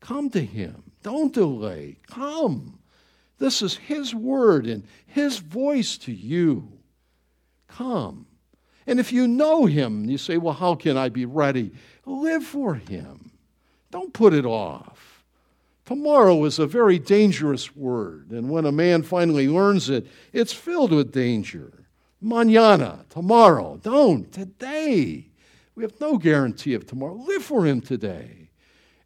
[0.00, 0.84] Come to him.
[1.02, 1.98] Don't delay.
[2.06, 2.78] Come.
[3.38, 6.72] This is his word and his voice to you.
[7.66, 8.26] Come.
[8.86, 11.72] And if you know him, you say, Well, how can I be ready?
[12.08, 13.30] Live for Him.
[13.90, 15.24] Don't put it off.
[15.84, 20.92] Tomorrow is a very dangerous word, and when a man finally learns it, it's filled
[20.92, 21.86] with danger.
[22.22, 23.78] Mañana, tomorrow.
[23.82, 25.28] Don't, today.
[25.74, 27.14] We have no guarantee of tomorrow.
[27.14, 28.50] Live for Him today.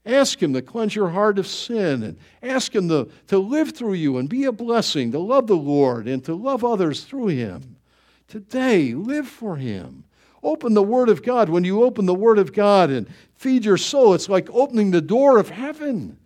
[0.05, 3.95] Ask Him to cleanse your heart of sin and ask Him to, to live through
[3.95, 7.77] you and be a blessing, to love the Lord and to love others through Him.
[8.27, 10.05] Today, live for Him.
[10.43, 11.49] Open the Word of God.
[11.49, 15.01] When you open the Word of God and feed your soul, it's like opening the
[15.01, 16.19] door of heaven.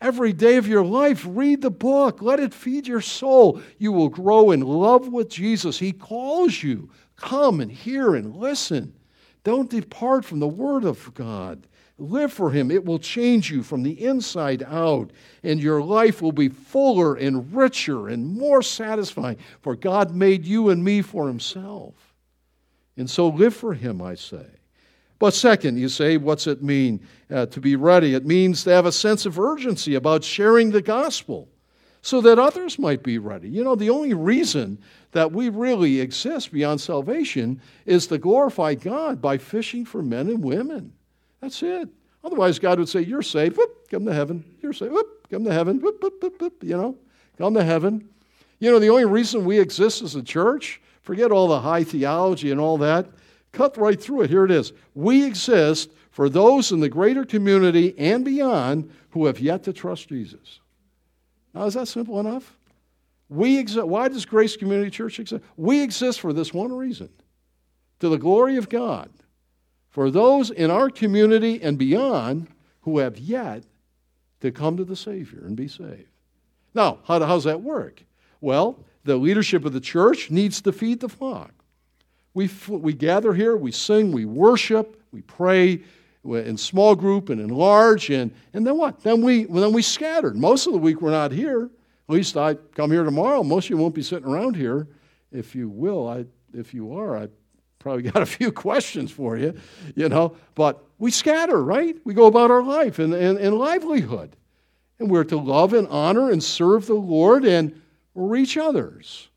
[0.00, 2.20] Every day of your life, read the book.
[2.20, 3.62] Let it feed your soul.
[3.78, 5.78] You will grow in love with Jesus.
[5.78, 6.90] He calls you.
[7.16, 8.94] Come and hear and listen.
[9.44, 11.66] Don't depart from the Word of God.
[11.98, 12.70] Live for Him.
[12.70, 15.12] It will change you from the inside out,
[15.44, 20.70] and your life will be fuller and richer and more satisfying, for God made you
[20.70, 22.11] and me for Himself.
[22.96, 24.46] And so live for Him, I say.
[25.18, 27.00] But second, you say, what's it mean
[27.30, 28.14] uh, to be ready?
[28.14, 31.48] It means to have a sense of urgency about sharing the gospel
[32.00, 33.48] so that others might be ready.
[33.48, 34.78] You know, the only reason
[35.12, 40.42] that we really exist beyond salvation is to glorify God by fishing for men and
[40.42, 40.92] women.
[41.40, 41.88] That's it.
[42.24, 43.56] Otherwise, God would say, You're saved.
[43.56, 44.44] Whoop, come to heaven.
[44.60, 44.92] You're saved.
[44.92, 45.80] Whoop, come to heaven.
[45.80, 46.96] Whoop, whoop, whoop, whoop, you know,
[47.38, 48.08] come to heaven.
[48.58, 52.50] You know, the only reason we exist as a church Forget all the high theology
[52.50, 53.06] and all that.
[53.50, 54.30] Cut right through it.
[54.30, 54.72] Here it is.
[54.94, 60.08] We exist for those in the greater community and beyond who have yet to trust
[60.08, 60.60] Jesus.
[61.52, 62.56] Now, is that simple enough?
[63.28, 63.86] We exist.
[63.86, 65.42] Why does Grace Community Church exist?
[65.56, 67.08] We exist for this one reason
[68.00, 69.10] to the glory of God,
[69.90, 72.48] for those in our community and beyond
[72.82, 73.64] who have yet
[74.40, 76.08] to come to the Savior and be saved.
[76.74, 78.02] Now, how, does that work?
[78.40, 81.52] Well, the leadership of the church needs to feed the flock.
[82.34, 85.82] We, we gather here, we sing, we worship, we pray
[86.24, 89.00] in small group and in large, and, and then what?
[89.02, 90.36] Then we, then we scattered.
[90.36, 91.68] Most of the week we're not here.
[92.08, 93.42] At least I come here tomorrow.
[93.42, 94.86] Most of you won't be sitting around here.
[95.30, 97.28] If you will, I, if you are, I
[97.78, 99.54] probably got a few questions for you,
[99.94, 100.36] you know.
[100.54, 101.96] But we scatter, right?
[102.04, 104.36] We go about our life and, and, and livelihood.
[104.98, 107.81] And we're to love and honor and serve the Lord and
[108.14, 109.28] reach others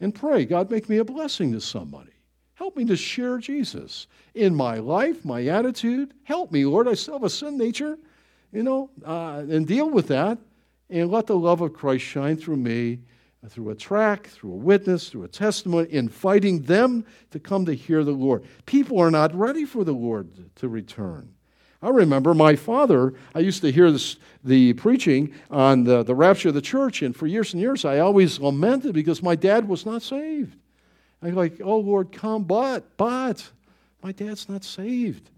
[0.00, 2.12] and pray, God, make me a blessing to somebody.
[2.54, 6.12] Help me to share Jesus in my life, my attitude.
[6.24, 6.88] Help me, Lord.
[6.88, 7.96] I still have a sin nature,
[8.52, 10.38] you know, uh, and deal with that.
[10.90, 13.00] And let the love of Christ shine through me,
[13.48, 18.02] through a track, through a witness, through a testimony, inviting them to come to hear
[18.04, 18.44] the Lord.
[18.66, 21.34] People are not ready for the Lord to return.
[21.80, 26.48] I remember my father, I used to hear this, the preaching on the, the rapture
[26.48, 29.86] of the church, and for years and years I always lamented because my dad was
[29.86, 30.56] not saved.
[31.22, 33.48] I'm like, oh Lord, come, but, but,
[34.02, 35.30] my dad's not saved.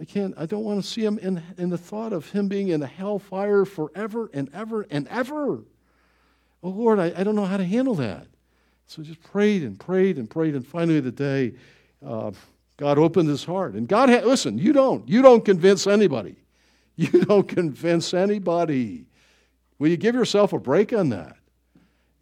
[0.00, 2.68] I can't, I don't want to see him in, in the thought of him being
[2.68, 5.64] in the hellfire forever and ever and ever.
[6.62, 8.26] Oh Lord, I, I don't know how to handle that.
[8.86, 11.54] So just prayed and prayed and prayed, and finally the day,
[12.04, 12.30] uh,
[12.78, 13.74] God opened his heart.
[13.74, 15.06] And God, had, listen, you don't.
[15.06, 16.36] You don't convince anybody.
[17.00, 19.06] You don't convince anybody.
[19.78, 21.36] Will you give yourself a break on that?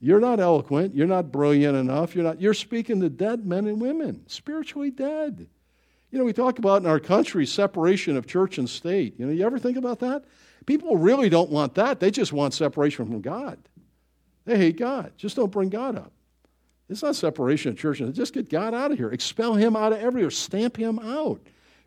[0.01, 0.95] You're not eloquent.
[0.95, 2.15] You're not brilliant enough.
[2.15, 2.43] You're not.
[2.43, 5.49] You're speaking to dead men and women, spiritually dead.
[6.11, 9.19] You know, we talk about in our country separation of church and state.
[9.19, 10.25] You know, you ever think about that?
[10.67, 11.99] People really don't want that.
[11.99, 13.59] They just want separation from God.
[14.45, 15.13] They hate God.
[15.17, 16.13] Just don't bring God up.
[16.89, 19.11] It's not separation of church just get God out of here.
[19.11, 20.31] Expel him out of everywhere.
[20.31, 21.41] Stamp him out.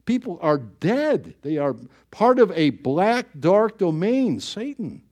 [0.06, 1.36] People are dead.
[1.42, 1.76] They are
[2.12, 5.04] part of a black, dark domain, Satan.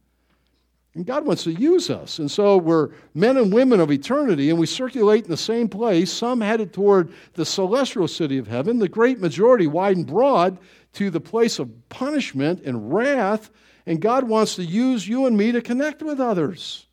[0.96, 2.18] And God wants to use us.
[2.18, 6.12] And so we're men and women of eternity, and we circulate in the same place,
[6.12, 10.58] some headed toward the celestial city of heaven, the great majority wide and broad
[10.94, 13.52] to the place of punishment and wrath.
[13.86, 16.87] And God wants to use you and me to connect with others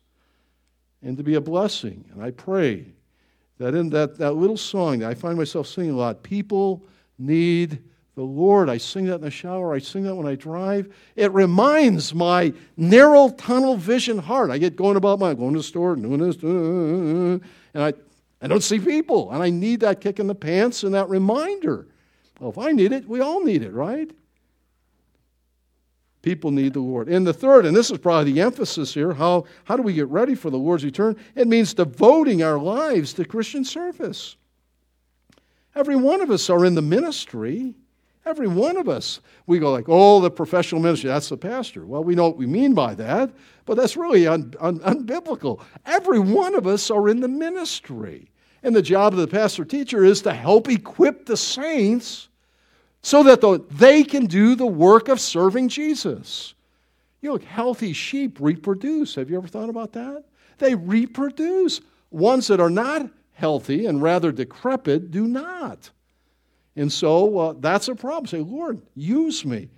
[1.05, 2.03] and to be a blessing.
[2.11, 2.87] And I pray
[3.59, 6.83] that in that, that little song that I find myself singing a lot, people
[7.17, 7.79] need
[8.15, 8.69] the Lord.
[8.69, 9.73] I sing that in the shower.
[9.73, 10.93] I sing that when I drive.
[11.15, 14.49] It reminds my narrow tunnel vision heart.
[14.49, 17.41] I get going about my going to the store, doing this, and
[17.75, 17.93] I,
[18.41, 19.31] I don't see people.
[19.31, 21.87] And I need that kick in the pants and that reminder.
[22.39, 24.09] Well, if I need it, we all need it, right?
[26.25, 27.07] People need the Lord.
[27.07, 30.07] And the third, and this is probably the emphasis here, how, how do we get
[30.07, 31.15] ready for the Lord's return?
[31.35, 34.35] It means devoting our lives to Christian service.
[35.75, 37.75] Every one of us are in the ministry.
[38.25, 39.19] Every one of us.
[39.45, 41.85] We go like, oh, the professional ministry, that's the pastor.
[41.85, 43.31] Well, we know what we mean by that,
[43.67, 45.61] but that's really un, un, unbiblical.
[45.85, 48.31] Every one of us are in the ministry.
[48.63, 52.29] And the job of the pastor teacher is to help equip the saints
[53.05, 56.55] so that the, they can do the work of serving Jesus.
[57.21, 59.13] You know, healthy sheep reproduce.
[59.13, 60.23] Have you ever thought about that?
[60.57, 61.81] They reproduce.
[62.09, 65.91] Ones that are not healthy and rather decrepit do not.
[66.75, 68.25] And so uh, that's a problem.
[68.25, 69.69] Say, Lord, use me.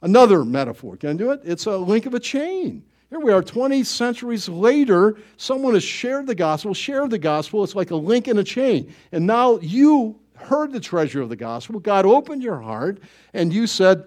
[0.00, 0.96] Another metaphor.
[0.96, 1.40] Can I do it?
[1.44, 2.82] It's a link of a chain.
[3.10, 5.18] Here we are 20 centuries later.
[5.36, 7.62] Someone has shared the gospel, shared the gospel.
[7.62, 8.92] It's like a link in a chain.
[9.12, 11.80] And now you heard the treasure of the gospel.
[11.80, 13.00] God opened your heart,
[13.32, 14.06] and you said,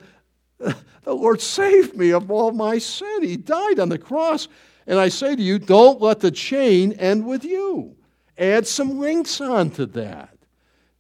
[0.58, 3.24] The Lord saved me of all my sin.
[3.24, 4.48] He died on the cross.
[4.88, 7.96] And I say to you, don't let the chain end with you.
[8.38, 10.38] Add some links onto that.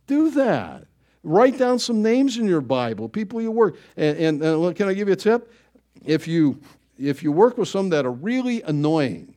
[0.07, 0.85] Do that.
[1.23, 3.77] Write down some names in your Bible, people you work.
[3.97, 5.51] And, and, and can I give you a tip?
[6.03, 6.59] If you
[6.97, 9.35] if you work with some that are really annoying,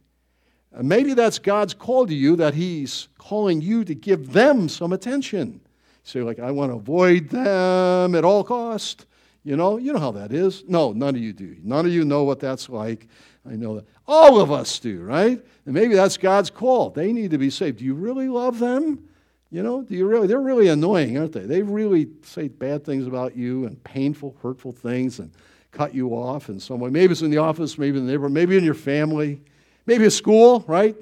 [0.80, 5.60] maybe that's God's call to you that He's calling you to give them some attention.
[6.08, 9.04] So like, I want to avoid them at all cost.
[9.44, 10.64] You know, you know how that is.
[10.66, 11.56] No, none of you do.
[11.62, 13.08] None of you know what that's like.
[13.46, 13.86] I know that.
[14.06, 15.38] All of us do, right?
[15.66, 16.88] And maybe that's God's call.
[16.88, 17.80] They need to be saved.
[17.80, 19.06] Do you really love them?
[19.50, 20.26] You know, do you really?
[20.26, 21.44] They're really annoying, aren't they?
[21.44, 25.30] They really say bad things about you and painful, hurtful things and
[25.72, 26.88] cut you off in some way.
[26.88, 29.42] Maybe it's in the office, maybe in the neighborhood, maybe in your family,
[29.84, 30.96] maybe at school, right?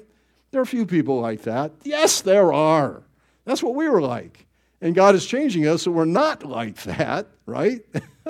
[0.51, 1.71] There are a few people like that.
[1.83, 3.03] Yes, there are.
[3.45, 4.46] That's what we were like.
[4.81, 7.81] And God is changing us so we're not like that, right?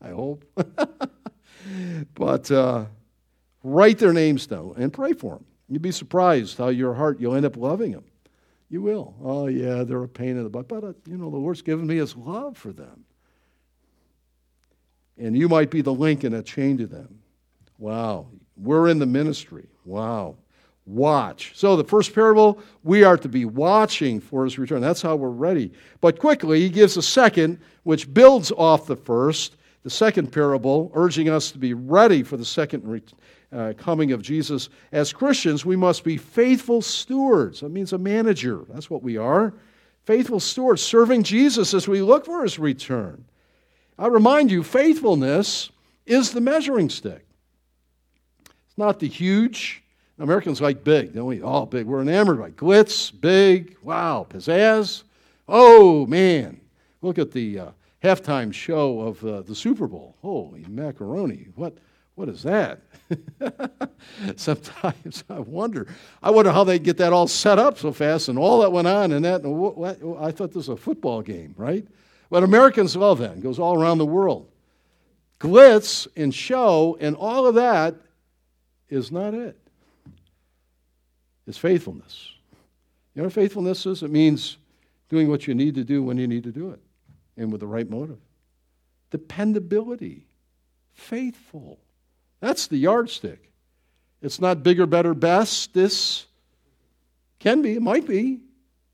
[0.00, 0.44] I hope.
[2.14, 2.86] but uh,
[3.62, 5.44] write their names down and pray for them.
[5.68, 8.04] You'd be surprised how your heart, you'll end up loving them.
[8.68, 9.14] You will.
[9.22, 10.68] Oh, yeah, they're a pain in the butt.
[10.68, 13.04] But, uh, you know, the Lord's given me his love for them.
[15.16, 17.20] And you might be the link in a chain to them.
[17.78, 18.28] Wow.
[18.56, 19.68] We're in the ministry.
[19.84, 20.36] Wow.
[20.86, 21.52] Watch.
[21.54, 24.82] So, the first parable, we are to be watching for his return.
[24.82, 25.72] That's how we're ready.
[26.02, 31.30] But quickly, he gives a second, which builds off the first, the second parable, urging
[31.30, 33.02] us to be ready for the second
[33.50, 34.68] uh, coming of Jesus.
[34.92, 37.60] As Christians, we must be faithful stewards.
[37.60, 38.64] That means a manager.
[38.68, 39.54] That's what we are.
[40.02, 43.24] Faithful stewards, serving Jesus as we look for his return.
[43.98, 45.70] I remind you, faithfulness
[46.04, 47.24] is the measuring stick.
[48.66, 49.83] It's not the huge.
[50.18, 51.42] Americans like big, don't we?
[51.42, 51.86] All big.
[51.86, 55.02] We're enamored by glitz, big, wow, pizzazz.
[55.48, 56.60] Oh, man.
[57.02, 57.70] Look at the uh,
[58.02, 60.16] halftime show of uh, the Super Bowl.
[60.22, 61.48] Holy macaroni.
[61.56, 61.76] What,
[62.14, 62.80] what is that?
[64.36, 65.88] Sometimes I wonder.
[66.22, 68.86] I wonder how they get that all set up so fast and all that went
[68.86, 69.42] on and that.
[69.42, 71.86] And what, what, I thought this was a football game, right?
[72.30, 73.32] But Americans love that.
[73.32, 74.48] It goes all around the world.
[75.40, 77.96] Glitz and show and all of that
[78.88, 79.58] is not it.
[81.46, 82.30] It's faithfulness.
[83.14, 84.02] You know what faithfulness is?
[84.02, 84.56] It means
[85.08, 86.80] doing what you need to do when you need to do it
[87.36, 88.18] and with the right motive.
[89.10, 90.26] Dependability.
[90.92, 91.78] Faithful.
[92.40, 93.50] That's the yardstick.
[94.22, 95.74] It's not bigger, better, best.
[95.74, 96.26] This
[97.38, 98.40] can be, it might be,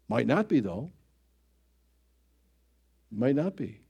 [0.09, 0.91] might not be, though.
[3.13, 3.81] Might not be.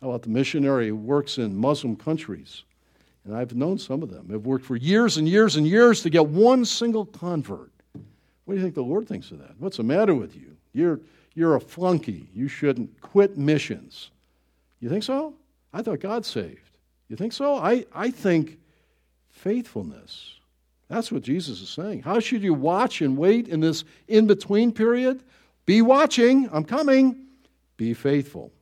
[0.00, 2.64] How about the missionary who works in Muslim countries?
[3.24, 4.30] And I've known some of them.
[4.30, 7.73] Have worked for years and years and years to get one single convert.
[8.44, 9.54] What do you think the Lord thinks of that?
[9.58, 10.56] What's the matter with you?
[10.72, 11.00] You're,
[11.34, 12.28] you're a flunky.
[12.34, 14.10] You shouldn't quit missions.
[14.80, 15.34] You think so?
[15.72, 16.60] I thought God saved.
[17.08, 17.56] You think so?
[17.56, 18.58] I, I think
[19.30, 20.34] faithfulness.
[20.88, 22.02] That's what Jesus is saying.
[22.02, 25.22] How should you watch and wait in this in between period?
[25.66, 26.48] Be watching.
[26.52, 27.26] I'm coming.
[27.76, 28.52] Be faithful.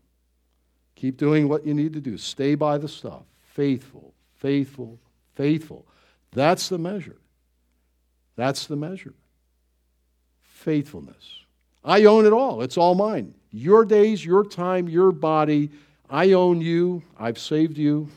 [0.95, 2.16] Keep doing what you need to do.
[2.16, 3.22] Stay by the stuff.
[3.55, 4.99] Faithful, faithful,
[5.35, 5.85] faithful.
[6.30, 7.16] That's the measure.
[8.37, 9.14] That's the measure.
[10.62, 11.40] Faithfulness.
[11.84, 12.62] I own it all.
[12.62, 13.34] It's all mine.
[13.50, 15.70] Your days, your time, your body.
[16.08, 17.02] I own you.
[17.18, 18.08] I've saved you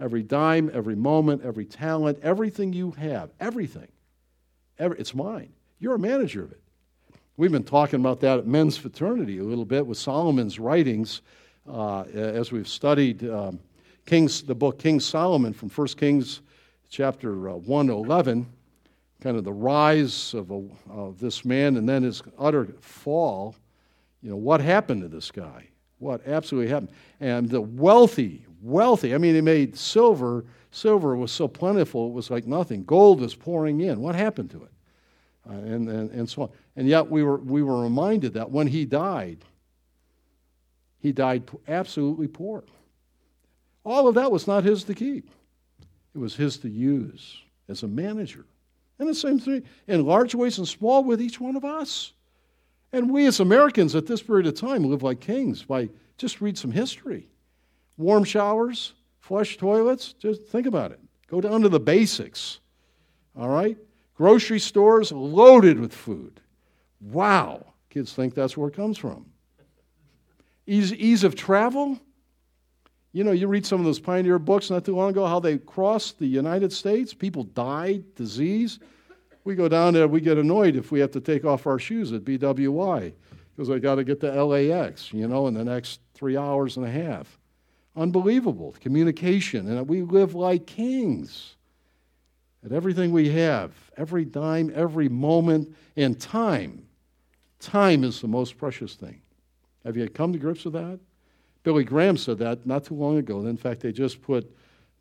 [0.00, 3.88] every dime, every moment, every talent, everything you have, everything.
[4.78, 5.52] Every, it's mine.
[5.78, 6.60] You're a manager of it.
[7.36, 11.20] We've been talking about that at men's fraternity a little bit with Solomon's writings
[11.70, 13.60] uh, as we've studied um,
[14.06, 16.40] Kings, the book King Solomon from 1 Kings
[16.88, 18.46] chapter uh, 1 11,
[19.20, 23.54] kind of the rise of, a, of this man and then his utter fall.
[24.22, 25.68] You know, what happened to this guy?
[25.98, 26.92] What absolutely happened?
[27.20, 29.14] And the wealthy, wealthy.
[29.14, 30.44] I mean, they made silver.
[30.70, 32.84] Silver was so plentiful, it was like nothing.
[32.84, 34.00] Gold was pouring in.
[34.00, 34.70] What happened to it?
[35.48, 36.50] Uh, and, and, and so on.
[36.76, 39.44] And yet we were, we were reminded that when he died,
[40.98, 42.64] he died absolutely poor.
[43.84, 45.30] All of that was not his to keep,
[46.14, 48.44] it was his to use as a manager.
[49.00, 52.12] And the same thing in large ways and small with each one of us.
[52.92, 55.88] And we as Americans at this period of time live like kings by
[56.18, 57.26] just read some history
[57.96, 60.12] warm showers, flush toilets.
[60.14, 61.00] Just think about it.
[61.28, 62.60] Go down to the basics.
[63.38, 63.76] All right?
[64.14, 66.40] Grocery stores loaded with food.
[67.00, 67.72] Wow.
[67.88, 69.26] Kids think that's where it comes from.
[70.66, 71.98] Ease, ease of travel.
[73.12, 75.58] You know, you read some of those pioneer books not too long ago, how they
[75.58, 77.12] crossed the United States.
[77.12, 78.78] People died, disease.
[79.44, 82.12] We go down there, we get annoyed if we have to take off our shoes
[82.12, 83.12] at BWI
[83.56, 86.86] because I got to get to LAX, you know, in the next three hours and
[86.86, 87.38] a half.
[87.96, 88.74] Unbelievable.
[88.80, 89.68] Communication.
[89.68, 91.56] And we live like kings.
[92.64, 96.86] At everything we have, every dime, every moment, and time.
[97.58, 99.20] Time is the most precious thing.
[99.84, 101.00] Have you come to grips with that?
[101.62, 103.40] Billy Graham said that not too long ago.
[103.40, 104.50] In fact, they just put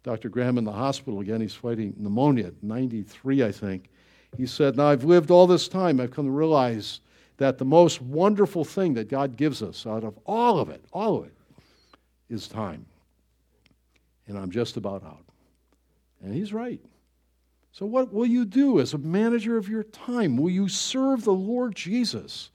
[0.03, 0.29] Dr.
[0.29, 1.41] Graham in the hospital again.
[1.41, 3.89] He's fighting pneumonia 93, I think.
[4.37, 7.01] He said, Now I've lived all this time, I've come to realize
[7.37, 11.17] that the most wonderful thing that God gives us out of all of it, all
[11.17, 11.33] of it,
[12.29, 12.85] is time.
[14.27, 15.23] And I'm just about out.
[16.21, 16.81] And he's right.
[17.71, 20.37] So, what will you do as a manager of your time?
[20.37, 22.49] Will you serve the Lord Jesus?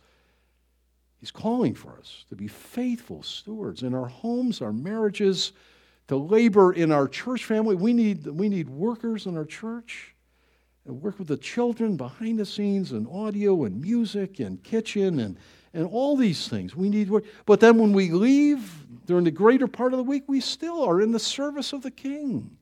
[1.24, 5.52] He's calling for us to be faithful stewards in our homes, our marriages,
[6.08, 7.74] to labor in our church family.
[7.74, 10.14] We need, we need workers in our church
[10.84, 15.38] and work with the children behind the scenes and audio and music and kitchen and,
[15.72, 16.76] and all these things.
[16.76, 17.24] We need work.
[17.46, 21.00] But then when we leave during the greater part of the week, we still are
[21.00, 22.54] in the service of the King.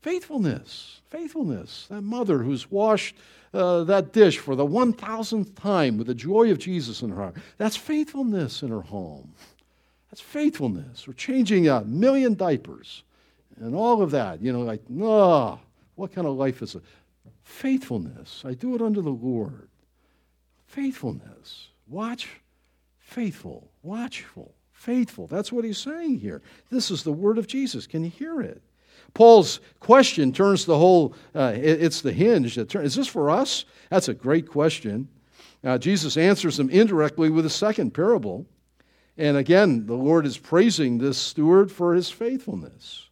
[0.00, 1.88] Faithfulness, faithfulness.
[1.90, 3.16] That mother who's washed
[3.56, 7.36] uh, that dish for the 1000th time with the joy of Jesus in her heart.
[7.58, 9.34] That's faithfulness in her home.
[10.10, 11.08] That's faithfulness.
[11.08, 13.02] Or changing a million diapers
[13.58, 14.42] and all of that.
[14.42, 15.60] You know, like, no, oh,
[15.94, 16.82] what kind of life is it?
[17.42, 18.42] Faithfulness.
[18.44, 19.68] I do it under the Lord.
[20.66, 21.68] Faithfulness.
[21.88, 22.28] Watch,
[22.98, 25.26] faithful, watchful, faithful.
[25.26, 26.42] That's what he's saying here.
[26.70, 27.86] This is the word of Jesus.
[27.86, 28.62] Can you hear it?
[29.16, 32.88] Paul's question turns the whole, uh, it's the hinge that turns.
[32.88, 33.64] Is this for us?
[33.88, 35.08] That's a great question.
[35.64, 38.44] Uh, Jesus answers them indirectly with a second parable.
[39.16, 43.08] And again, the Lord is praising this steward for his faithfulness.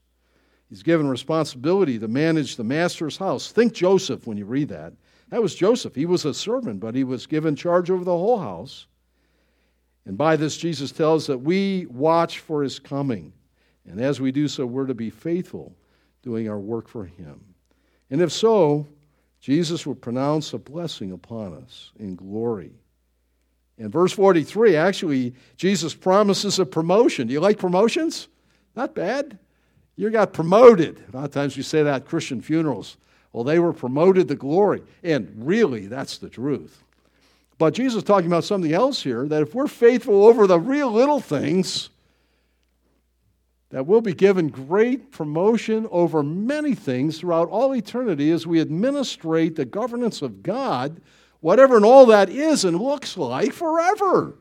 [0.69, 3.51] He's given responsibility to manage the master's house.
[3.51, 4.93] Think Joseph when you read that.
[5.31, 5.95] That was Joseph.
[5.95, 8.89] He was a servant, but he was given charge over the whole house.
[10.05, 13.33] And by this, Jesus tells that we watch for his coming.
[13.89, 15.75] And as we do so, we're to be faithful
[16.25, 17.41] doing our work for him.
[18.11, 18.87] And if so,
[19.41, 22.73] Jesus will pronounce a blessing upon us in glory.
[23.77, 27.27] In verse 43, actually, Jesus promises a promotion.
[27.27, 28.29] Do you like promotions?
[28.75, 29.39] Not bad.
[29.97, 31.03] You got promoted.
[31.13, 32.97] A lot of times we say that at Christian funerals.
[33.33, 34.83] Well, they were promoted to glory.
[35.03, 36.83] And really, that's the truth.
[37.59, 40.91] But Jesus is talking about something else here that if we're faithful over the real
[40.91, 41.91] little things,
[43.75, 49.57] that we'll be given great promotion over many things throughout all eternity as we administrate
[49.57, 51.01] the governance of God,
[51.41, 54.37] whatever and all that is and looks like forever.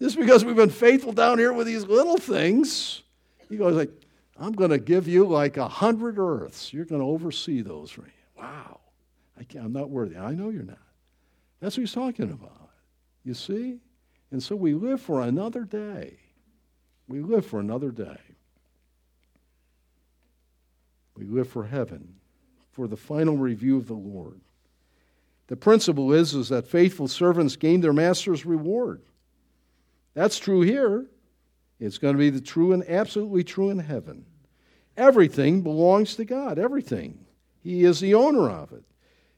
[0.00, 3.02] Just because we've been faithful down here with these little things,
[3.48, 3.90] he goes like,
[4.38, 6.72] I'm going to give you like a hundred earths.
[6.72, 8.12] You're going to oversee those for me.
[8.38, 8.78] Wow.
[9.36, 10.16] I am not worthy.
[10.16, 10.78] I know you're not.
[11.58, 12.70] That's what he's talking about.
[13.24, 13.80] You see?
[14.30, 16.18] And so we live for another day.
[17.08, 18.18] We live for another day.
[21.16, 22.16] We live for heaven,
[22.72, 24.40] for the final review of the Lord.
[25.46, 29.02] The principle is, is that faithful servants gain their master's reward.
[30.14, 31.06] That's true here.
[31.78, 34.24] It's going to be the true and absolutely true in heaven.
[34.96, 36.58] Everything belongs to God.
[36.58, 37.26] Everything.
[37.62, 38.84] He is the owner of it.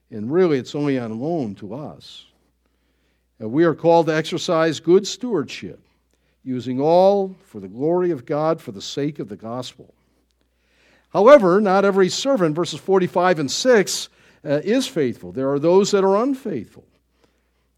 [0.09, 2.25] And really, it's only on loan to us.
[3.39, 5.86] And we are called to exercise good stewardship,
[6.43, 9.93] using all for the glory of God for the sake of the gospel.
[11.09, 14.09] However, not every servant, verses 45 and 6,
[14.45, 15.31] uh, is faithful.
[15.31, 16.85] There are those that are unfaithful.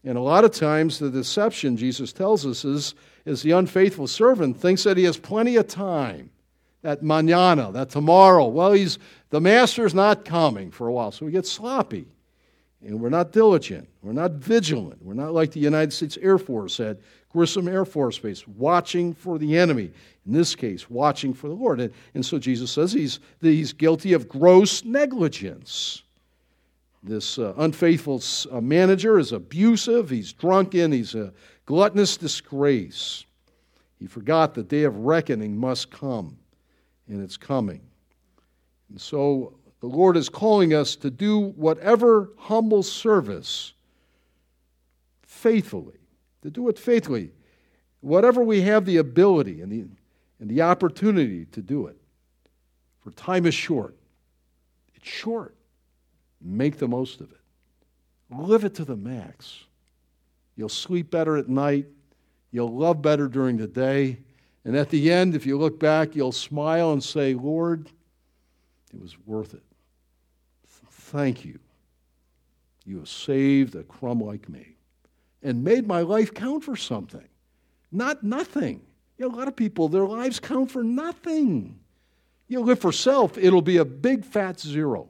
[0.04, 2.94] And a lot of times, the deception, Jesus tells us, is,
[3.24, 6.30] is the unfaithful servant thinks that he has plenty of time,
[6.82, 8.46] that manana, that tomorrow.
[8.46, 8.98] Well, he's,
[9.28, 12.06] the master's not coming for a while, so we get sloppy.
[12.82, 13.88] And we're not diligent.
[14.00, 15.04] We're not vigilant.
[15.04, 16.98] We're not like the United States Air Force at
[17.32, 19.92] Grissom Air Force Base, watching for the enemy.
[20.26, 21.80] In this case, watching for the Lord.
[21.80, 26.02] And, and so Jesus says he's, he's guilty of gross negligence.
[27.02, 31.32] This uh, unfaithful uh, manager is abusive, he's drunken, he's a
[31.64, 33.24] gluttonous disgrace.
[33.98, 36.36] He forgot the day of reckoning must come,
[37.08, 37.80] and it's coming.
[38.90, 43.72] And so the Lord is calling us to do whatever humble service
[45.22, 45.99] faithfully,
[46.42, 47.32] to do it faithfully,
[48.00, 49.86] whatever we have the ability and the,
[50.40, 51.96] and the opportunity to do it.
[53.00, 53.96] For time is short.
[54.94, 55.54] It's short.
[56.40, 57.38] Make the most of it.
[58.30, 59.64] Live it to the max.
[60.56, 61.86] You'll sleep better at night.
[62.52, 64.18] You'll love better during the day.
[64.64, 67.88] And at the end, if you look back, you'll smile and say, Lord,
[68.92, 69.62] it was worth it.
[70.68, 71.58] Thank you.
[72.84, 74.76] You have saved a crumb like me
[75.42, 77.26] and made my life count for something,
[77.90, 78.82] not nothing.
[79.18, 81.78] You know, a lot of people, their lives count for nothing.
[82.48, 85.08] You live for self, it'll be a big fat zero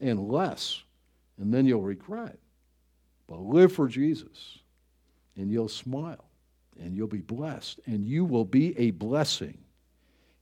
[0.00, 0.82] and less,
[1.38, 2.38] and then you'll regret.
[3.26, 4.58] But live for Jesus,
[5.36, 6.24] and you'll smile,
[6.80, 9.58] and you'll be blessed, and you will be a blessing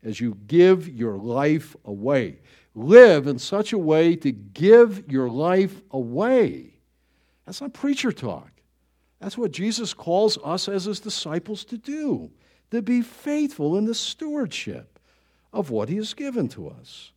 [0.02, 2.38] as you give your life away.
[2.74, 6.74] Live in such a way to give your life away.
[7.44, 8.50] That's not preacher talk.
[9.20, 12.30] That's what Jesus calls us as his disciples to do,
[12.70, 14.98] to be faithful in the stewardship
[15.52, 17.12] of what he has given to us.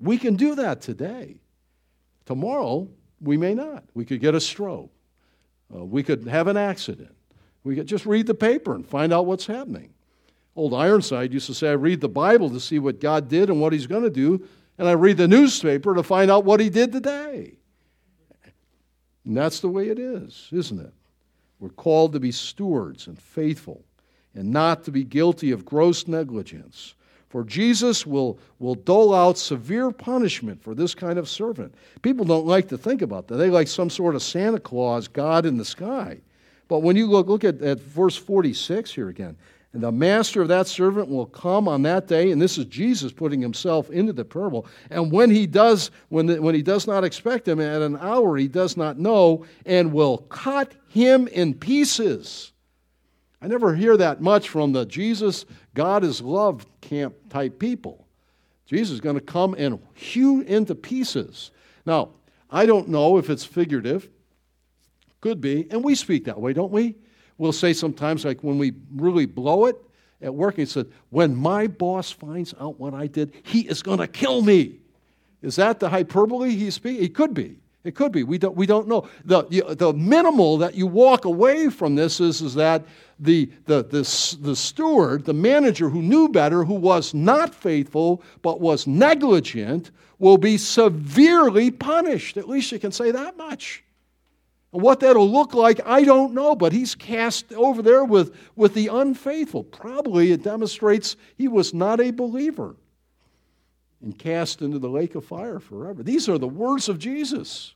[0.00, 1.36] We can do that today.
[2.26, 2.88] Tomorrow,
[3.20, 3.84] we may not.
[3.94, 4.92] We could get a stroke.
[5.74, 7.14] Uh, we could have an accident.
[7.64, 9.92] We could just read the paper and find out what's happening.
[10.54, 13.60] Old Ironside used to say, I read the Bible to see what God did and
[13.60, 14.46] what He's going to do,
[14.76, 17.58] and I read the newspaper to find out what He did today.
[19.24, 20.92] And that's the way it is, isn't it?
[21.60, 23.84] We're called to be stewards and faithful
[24.34, 26.94] and not to be guilty of gross negligence.
[27.28, 31.74] For Jesus will, will dole out severe punishment for this kind of servant.
[32.00, 33.36] People don't like to think about that.
[33.36, 36.18] They like some sort of Santa Claus, God in the sky.
[36.68, 39.36] But when you look, look at, at verse 46 here again,
[39.74, 43.12] And the master of that servant will come on that day, and this is Jesus
[43.12, 44.66] putting himself into the parable.
[44.90, 48.36] And when he does, when, the, when he does not expect him at an hour
[48.36, 52.52] he does not know, and will cut him in pieces.
[53.42, 55.44] I never hear that much from the Jesus,
[55.74, 58.06] God is love camp type people.
[58.66, 61.50] Jesus is going to come and hew into pieces.
[61.86, 62.10] Now,
[62.50, 64.08] I don't know if it's figurative.
[65.20, 65.66] Could be.
[65.70, 66.96] And we speak that way, don't we?
[67.38, 69.76] We'll say sometimes, like when we really blow it
[70.20, 73.98] at work, he said, When my boss finds out what I did, he is going
[73.98, 74.80] to kill me.
[75.40, 77.04] Is that the hyperbole he's speaking?
[77.04, 77.56] It could be.
[77.84, 78.24] It could be.
[78.24, 79.08] We don't, we don't know.
[79.24, 79.44] The,
[79.78, 82.84] the minimal that you walk away from this is, is that
[83.20, 88.60] the, the, the, the steward, the manager who knew better, who was not faithful but
[88.60, 92.36] was negligent, will be severely punished.
[92.36, 93.84] At least you can say that much.
[94.70, 98.88] What that'll look like, I don't know, but he's cast over there with, with the
[98.88, 99.64] unfaithful.
[99.64, 102.76] Probably it demonstrates he was not a believer
[104.02, 106.02] and cast into the lake of fire forever.
[106.02, 107.74] These are the words of Jesus.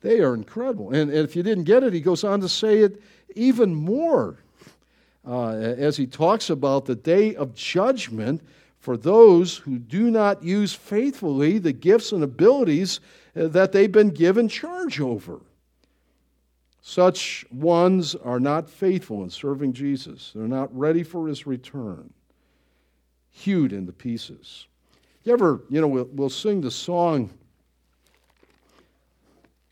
[0.00, 0.90] They are incredible.
[0.90, 3.02] And, and if you didn't get it, he goes on to say it
[3.34, 4.38] even more
[5.26, 8.42] uh, as he talks about the day of judgment
[8.78, 13.00] for those who do not use faithfully the gifts and abilities
[13.34, 15.40] Uh, that they've been given charge over.
[16.82, 20.32] Such ones are not faithful in serving Jesus.
[20.34, 22.12] They're not ready for his return.
[23.30, 24.66] Hewed into pieces.
[25.24, 27.30] You ever, you know, we'll, we'll sing the song.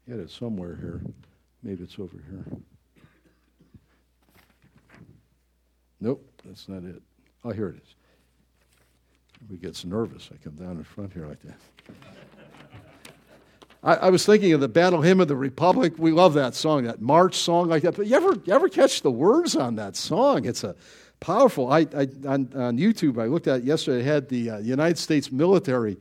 [0.09, 1.03] Get it somewhere here.
[1.63, 2.45] Maybe it's over here.
[6.01, 7.03] Nope, that's not it.
[7.45, 7.95] Oh, here it is.
[9.51, 10.31] He gets nervous.
[10.33, 11.59] I come down in front here like that.
[13.83, 15.95] I, I, was thinking of the Battle Hymn of the Republic.
[15.97, 17.97] We love that song, that march song like that.
[17.97, 20.45] But you ever, you ever catch the words on that song?
[20.45, 20.77] It's a
[21.21, 21.73] powerful.
[21.73, 24.01] I, I on, on, YouTube, I looked at yesterday.
[24.01, 25.99] It had the uh, United States military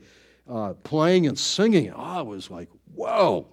[0.48, 1.90] uh, playing and singing.
[1.92, 3.46] Oh, I was like, whoa.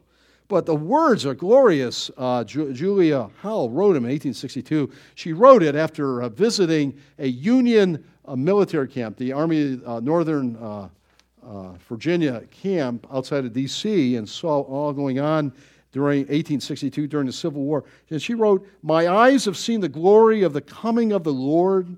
[0.49, 2.09] But the words are glorious.
[2.17, 4.91] Uh, Ju- Julia Howe wrote them in 1862.
[5.15, 10.57] She wrote it after uh, visiting a Union a military camp, the Army uh, Northern
[11.47, 15.53] uh, Virginia camp outside of D.C., and saw all going on
[15.91, 17.85] during 1862 during the Civil War.
[18.09, 21.97] And she wrote, My eyes have seen the glory of the coming of the Lord.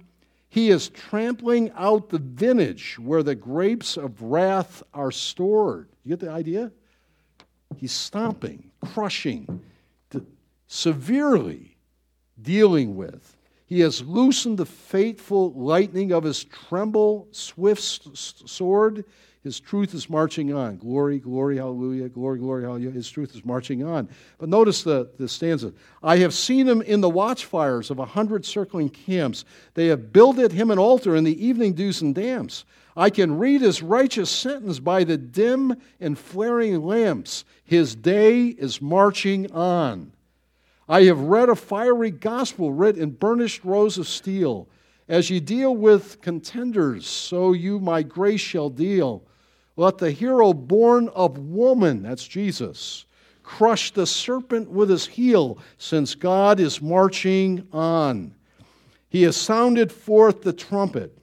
[0.49, 5.89] He is trampling out the vintage where the grapes of wrath are stored.
[6.03, 6.71] You get the idea?
[7.77, 9.61] He's stomping, crushing,
[10.67, 11.77] severely
[12.41, 13.37] dealing with
[13.69, 19.05] he has loosened the fateful lightning of his tremble swift sword.
[19.41, 20.77] His truth is marching on.
[20.77, 22.09] Glory, glory, hallelujah.
[22.09, 22.91] Glory, glory, hallelujah.
[22.91, 24.09] His truth is marching on.
[24.37, 25.71] But notice the, the stanza.
[26.03, 29.45] I have seen him in the watchfires of a hundred circling camps.
[29.75, 32.65] They have builded him an altar in the evening dews and damps.
[32.97, 37.45] I can read his righteous sentence by the dim and flaring lamps.
[37.63, 40.11] His day is marching on.
[40.89, 44.67] I have read a fiery gospel writ in burnished rows of steel.
[45.07, 49.23] As ye deal with contenders, so you my grace shall deal.
[49.79, 53.05] Let the hero born of woman, that's Jesus,
[53.43, 58.35] crush the serpent with his heel, since God is marching on.
[59.07, 61.17] He has sounded forth the trumpet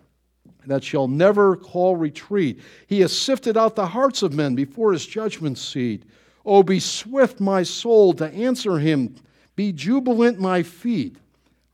[0.65, 2.61] that shall never call retreat.
[2.87, 6.05] He has sifted out the hearts of men before his judgment seat.
[6.47, 9.17] Oh, be swift, my soul, to answer him
[9.55, 11.19] be jubilant, my feet.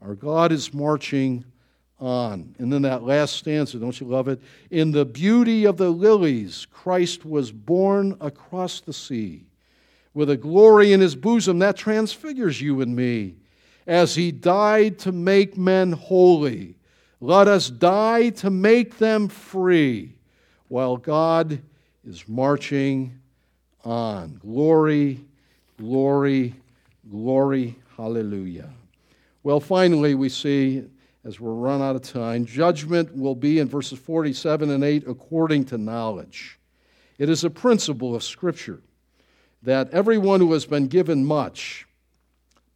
[0.01, 1.45] Our God is marching
[2.03, 2.55] on.
[2.59, 4.41] And then that last stanza, don't you love it?
[4.71, 9.45] In the beauty of the lilies, Christ was born across the sea.
[10.15, 13.37] With a glory in his bosom that transfigures you and me.
[13.87, 16.75] As he died to make men holy,
[17.21, 20.15] let us die to make them free,
[20.69, 21.61] while God
[22.07, 23.19] is marching
[23.85, 24.39] on.
[24.43, 25.21] Glory,
[25.79, 26.55] glory,
[27.11, 28.71] Glory, hallelujah.
[29.43, 30.85] Well, finally, we see,
[31.25, 35.65] as we're run out of time, judgment will be in verses 47 and 8 according
[35.67, 36.59] to knowledge.
[37.19, 38.81] It is a principle of Scripture
[39.63, 41.87] that everyone who has been given much,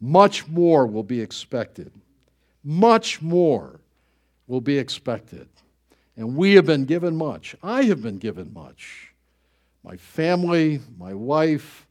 [0.01, 1.91] much more will be expected.
[2.63, 3.81] Much more
[4.47, 5.49] will be expected.
[6.17, 7.57] And we have been given much.
[7.63, 9.13] I have been given much.
[9.83, 11.87] My family, my wife,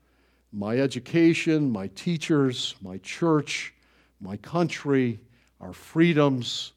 [0.51, 3.74] my education, my teachers, my church,
[4.22, 5.20] my country,
[5.62, 6.74] our freedoms,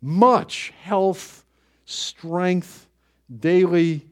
[0.00, 1.44] much health,
[1.84, 2.86] strength,
[3.40, 4.06] daily,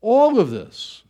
[0.00, 1.02] all of this.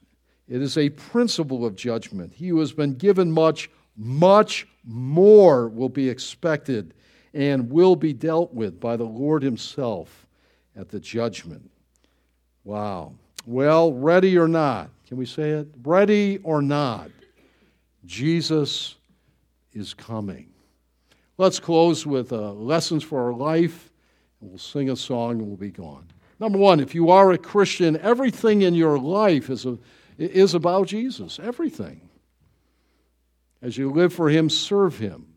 [0.49, 2.33] It is a principle of judgment.
[2.35, 6.95] He who has been given much, much more will be expected.
[7.33, 10.27] and will be dealt with by the Lord Himself
[10.77, 11.71] at the judgment.
[12.65, 13.13] Wow.
[13.47, 15.69] Well, ready or not, can we say it?
[15.83, 17.11] Ready or not,
[18.05, 18.97] Jesus
[19.73, 20.50] is coming.
[21.41, 23.91] Let's close with uh, lessons for our life,
[24.43, 26.05] and we'll sing a song and we'll be gone.
[26.39, 29.79] Number one, if you are a Christian, everything in your life is, a,
[30.19, 31.41] is about Jesus.
[31.43, 32.11] Everything.
[33.63, 35.29] As you live for Him, serve Him,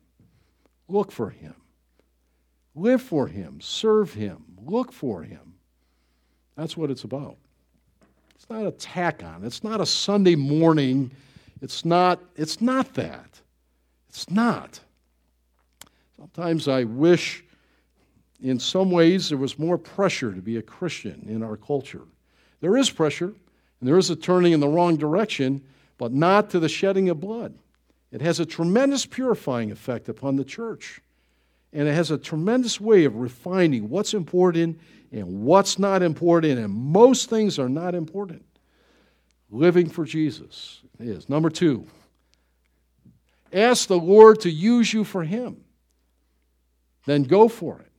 [0.89, 1.55] look for Him.
[2.75, 5.53] Live for Him, serve Him, look for Him.
[6.57, 7.37] That's what it's about.
[8.35, 9.45] It's not a tack on.
[9.45, 11.11] It's not a Sunday morning.
[11.61, 13.39] It's not, it's not that.
[14.09, 14.81] It's not.
[16.23, 17.43] Sometimes I wish,
[18.41, 22.03] in some ways, there was more pressure to be a Christian in our culture.
[22.61, 25.61] There is pressure, and there is a turning in the wrong direction,
[25.97, 27.55] but not to the shedding of blood.
[28.09, 31.01] It has a tremendous purifying effect upon the church.
[31.73, 34.79] And it has a tremendous way of refining what's important
[35.11, 38.45] and what's not important, and most things are not important.
[39.51, 41.27] Living for Jesus is.
[41.27, 41.85] Number two,
[43.51, 45.65] ask the Lord to use you for Him.
[47.05, 47.91] Then go for it.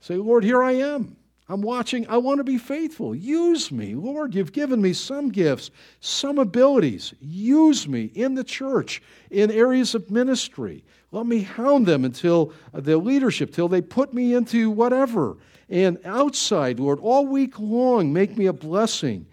[0.00, 1.16] Say, Lord, here I am.
[1.48, 2.08] I'm watching.
[2.08, 3.12] I want to be faithful.
[3.12, 3.96] Use me.
[3.96, 7.12] Lord, you've given me some gifts, some abilities.
[7.20, 10.84] Use me in the church, in areas of ministry.
[11.10, 15.38] Let me hound them until uh, the leadership, till they put me into whatever.
[15.68, 19.26] And outside, Lord, all week long, make me a blessing.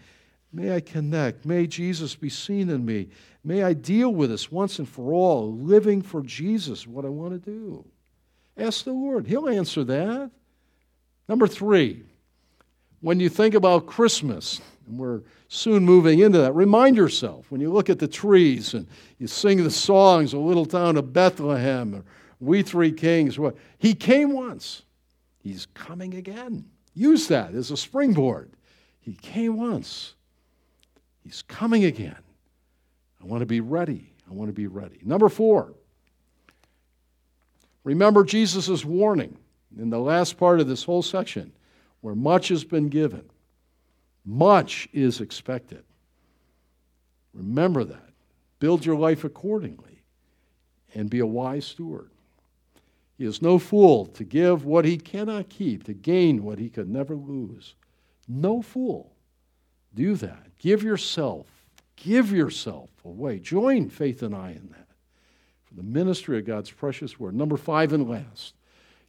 [0.52, 1.46] May I connect.
[1.46, 3.10] May Jesus be seen in me.
[3.44, 7.34] May I deal with this once and for all, living for Jesus, what I want
[7.34, 7.86] to do.
[8.58, 9.28] Ask the Lord.
[9.28, 10.32] He'll answer that.
[11.30, 12.04] Number three,
[13.02, 17.72] when you think about Christmas, and we're soon moving into that, remind yourself when you
[17.72, 18.88] look at the trees and
[19.20, 22.04] you sing the songs, A Little Town of Bethlehem, or
[22.40, 24.84] We Three Kings, what, He came once.
[25.40, 26.66] He's coming again.
[26.94, 28.52] Use that as a springboard.
[29.00, 30.16] He came once.
[31.24, 32.18] He's coming again.
[33.22, 34.14] I want to be ready.
[34.30, 35.00] I want to be ready.
[35.04, 35.74] Number four,
[37.88, 39.38] remember Jesus' warning
[39.80, 41.54] in the last part of this whole section,
[42.02, 43.24] where much has been given,
[44.26, 45.86] much is expected.
[47.34, 48.10] Remember that.
[48.60, 50.02] Build your life accordingly
[50.94, 52.10] and be a wise steward.
[53.18, 56.90] He is no fool to give what he cannot keep, to gain what he could
[56.90, 57.76] never lose.
[58.28, 59.14] No fool.
[59.96, 60.58] Do that.
[60.58, 61.48] Give yourself,
[61.96, 63.40] give yourself away.
[63.40, 64.87] Join Faith and I in that
[65.68, 67.36] for the ministry of God's precious word.
[67.36, 68.54] Number five and last,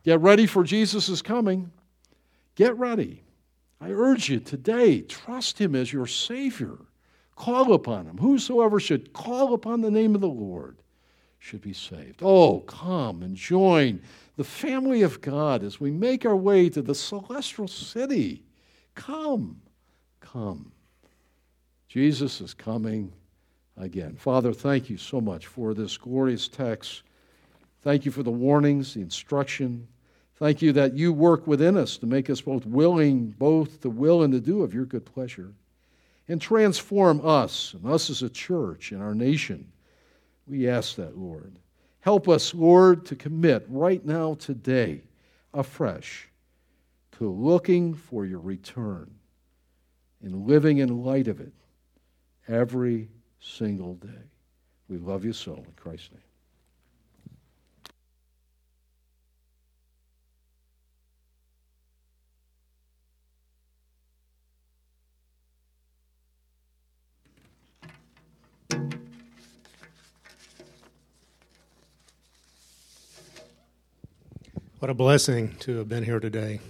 [0.05, 1.71] Get ready for Jesus' coming.
[2.55, 3.23] Get ready.
[3.81, 6.79] I urge you today, trust him as your Savior.
[7.37, 8.19] Call upon him.
[8.19, 10.79] Whosoever should call upon the name of the Lord
[11.39, 12.21] should be saved.
[12.23, 14.01] Oh, come and join
[14.37, 18.43] the family of God as we make our way to the celestial city.
[18.95, 19.61] Come,
[20.21, 20.73] come.
[21.87, 23.13] Jesus is coming
[23.79, 24.17] again.
[24.17, 27.03] Father, thank you so much for this glorious text.
[27.83, 29.87] Thank you for the warnings, the instruction.
[30.37, 34.23] Thank you that you work within us to make us both willing, both to will
[34.23, 35.53] and to do of your good pleasure.
[36.29, 39.73] And transform us, and us as a church and our nation.
[40.47, 41.59] We ask that, Lord.
[42.01, 45.03] Help us, Lord, to commit right now, today,
[45.55, 46.29] afresh,
[47.13, 49.11] to looking for your return
[50.23, 51.53] and living in light of it
[52.47, 53.09] every
[53.41, 54.09] single day.
[54.89, 56.23] We love you so in Christ's name.
[74.79, 76.61] What a blessing to have been here today.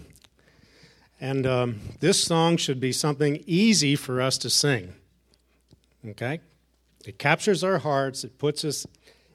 [1.21, 4.95] And um, this song should be something easy for us to sing.
[6.07, 6.41] Okay?
[7.05, 8.87] It captures our hearts, it puts us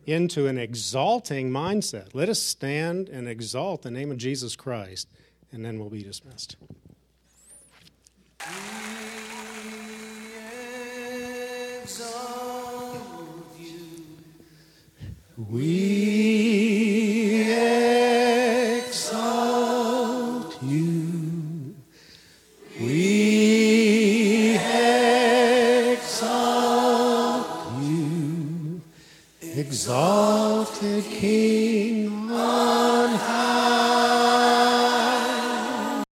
[0.05, 2.09] into an exalting mindset.
[2.13, 5.07] Let us stand and exalt the name of Jesus Christ,
[5.51, 6.57] and then we'll be dismissed.
[8.39, 8.45] We
[11.81, 12.99] exalt
[13.57, 14.05] you.
[15.37, 16.32] We
[29.85, 31.92] Exalted King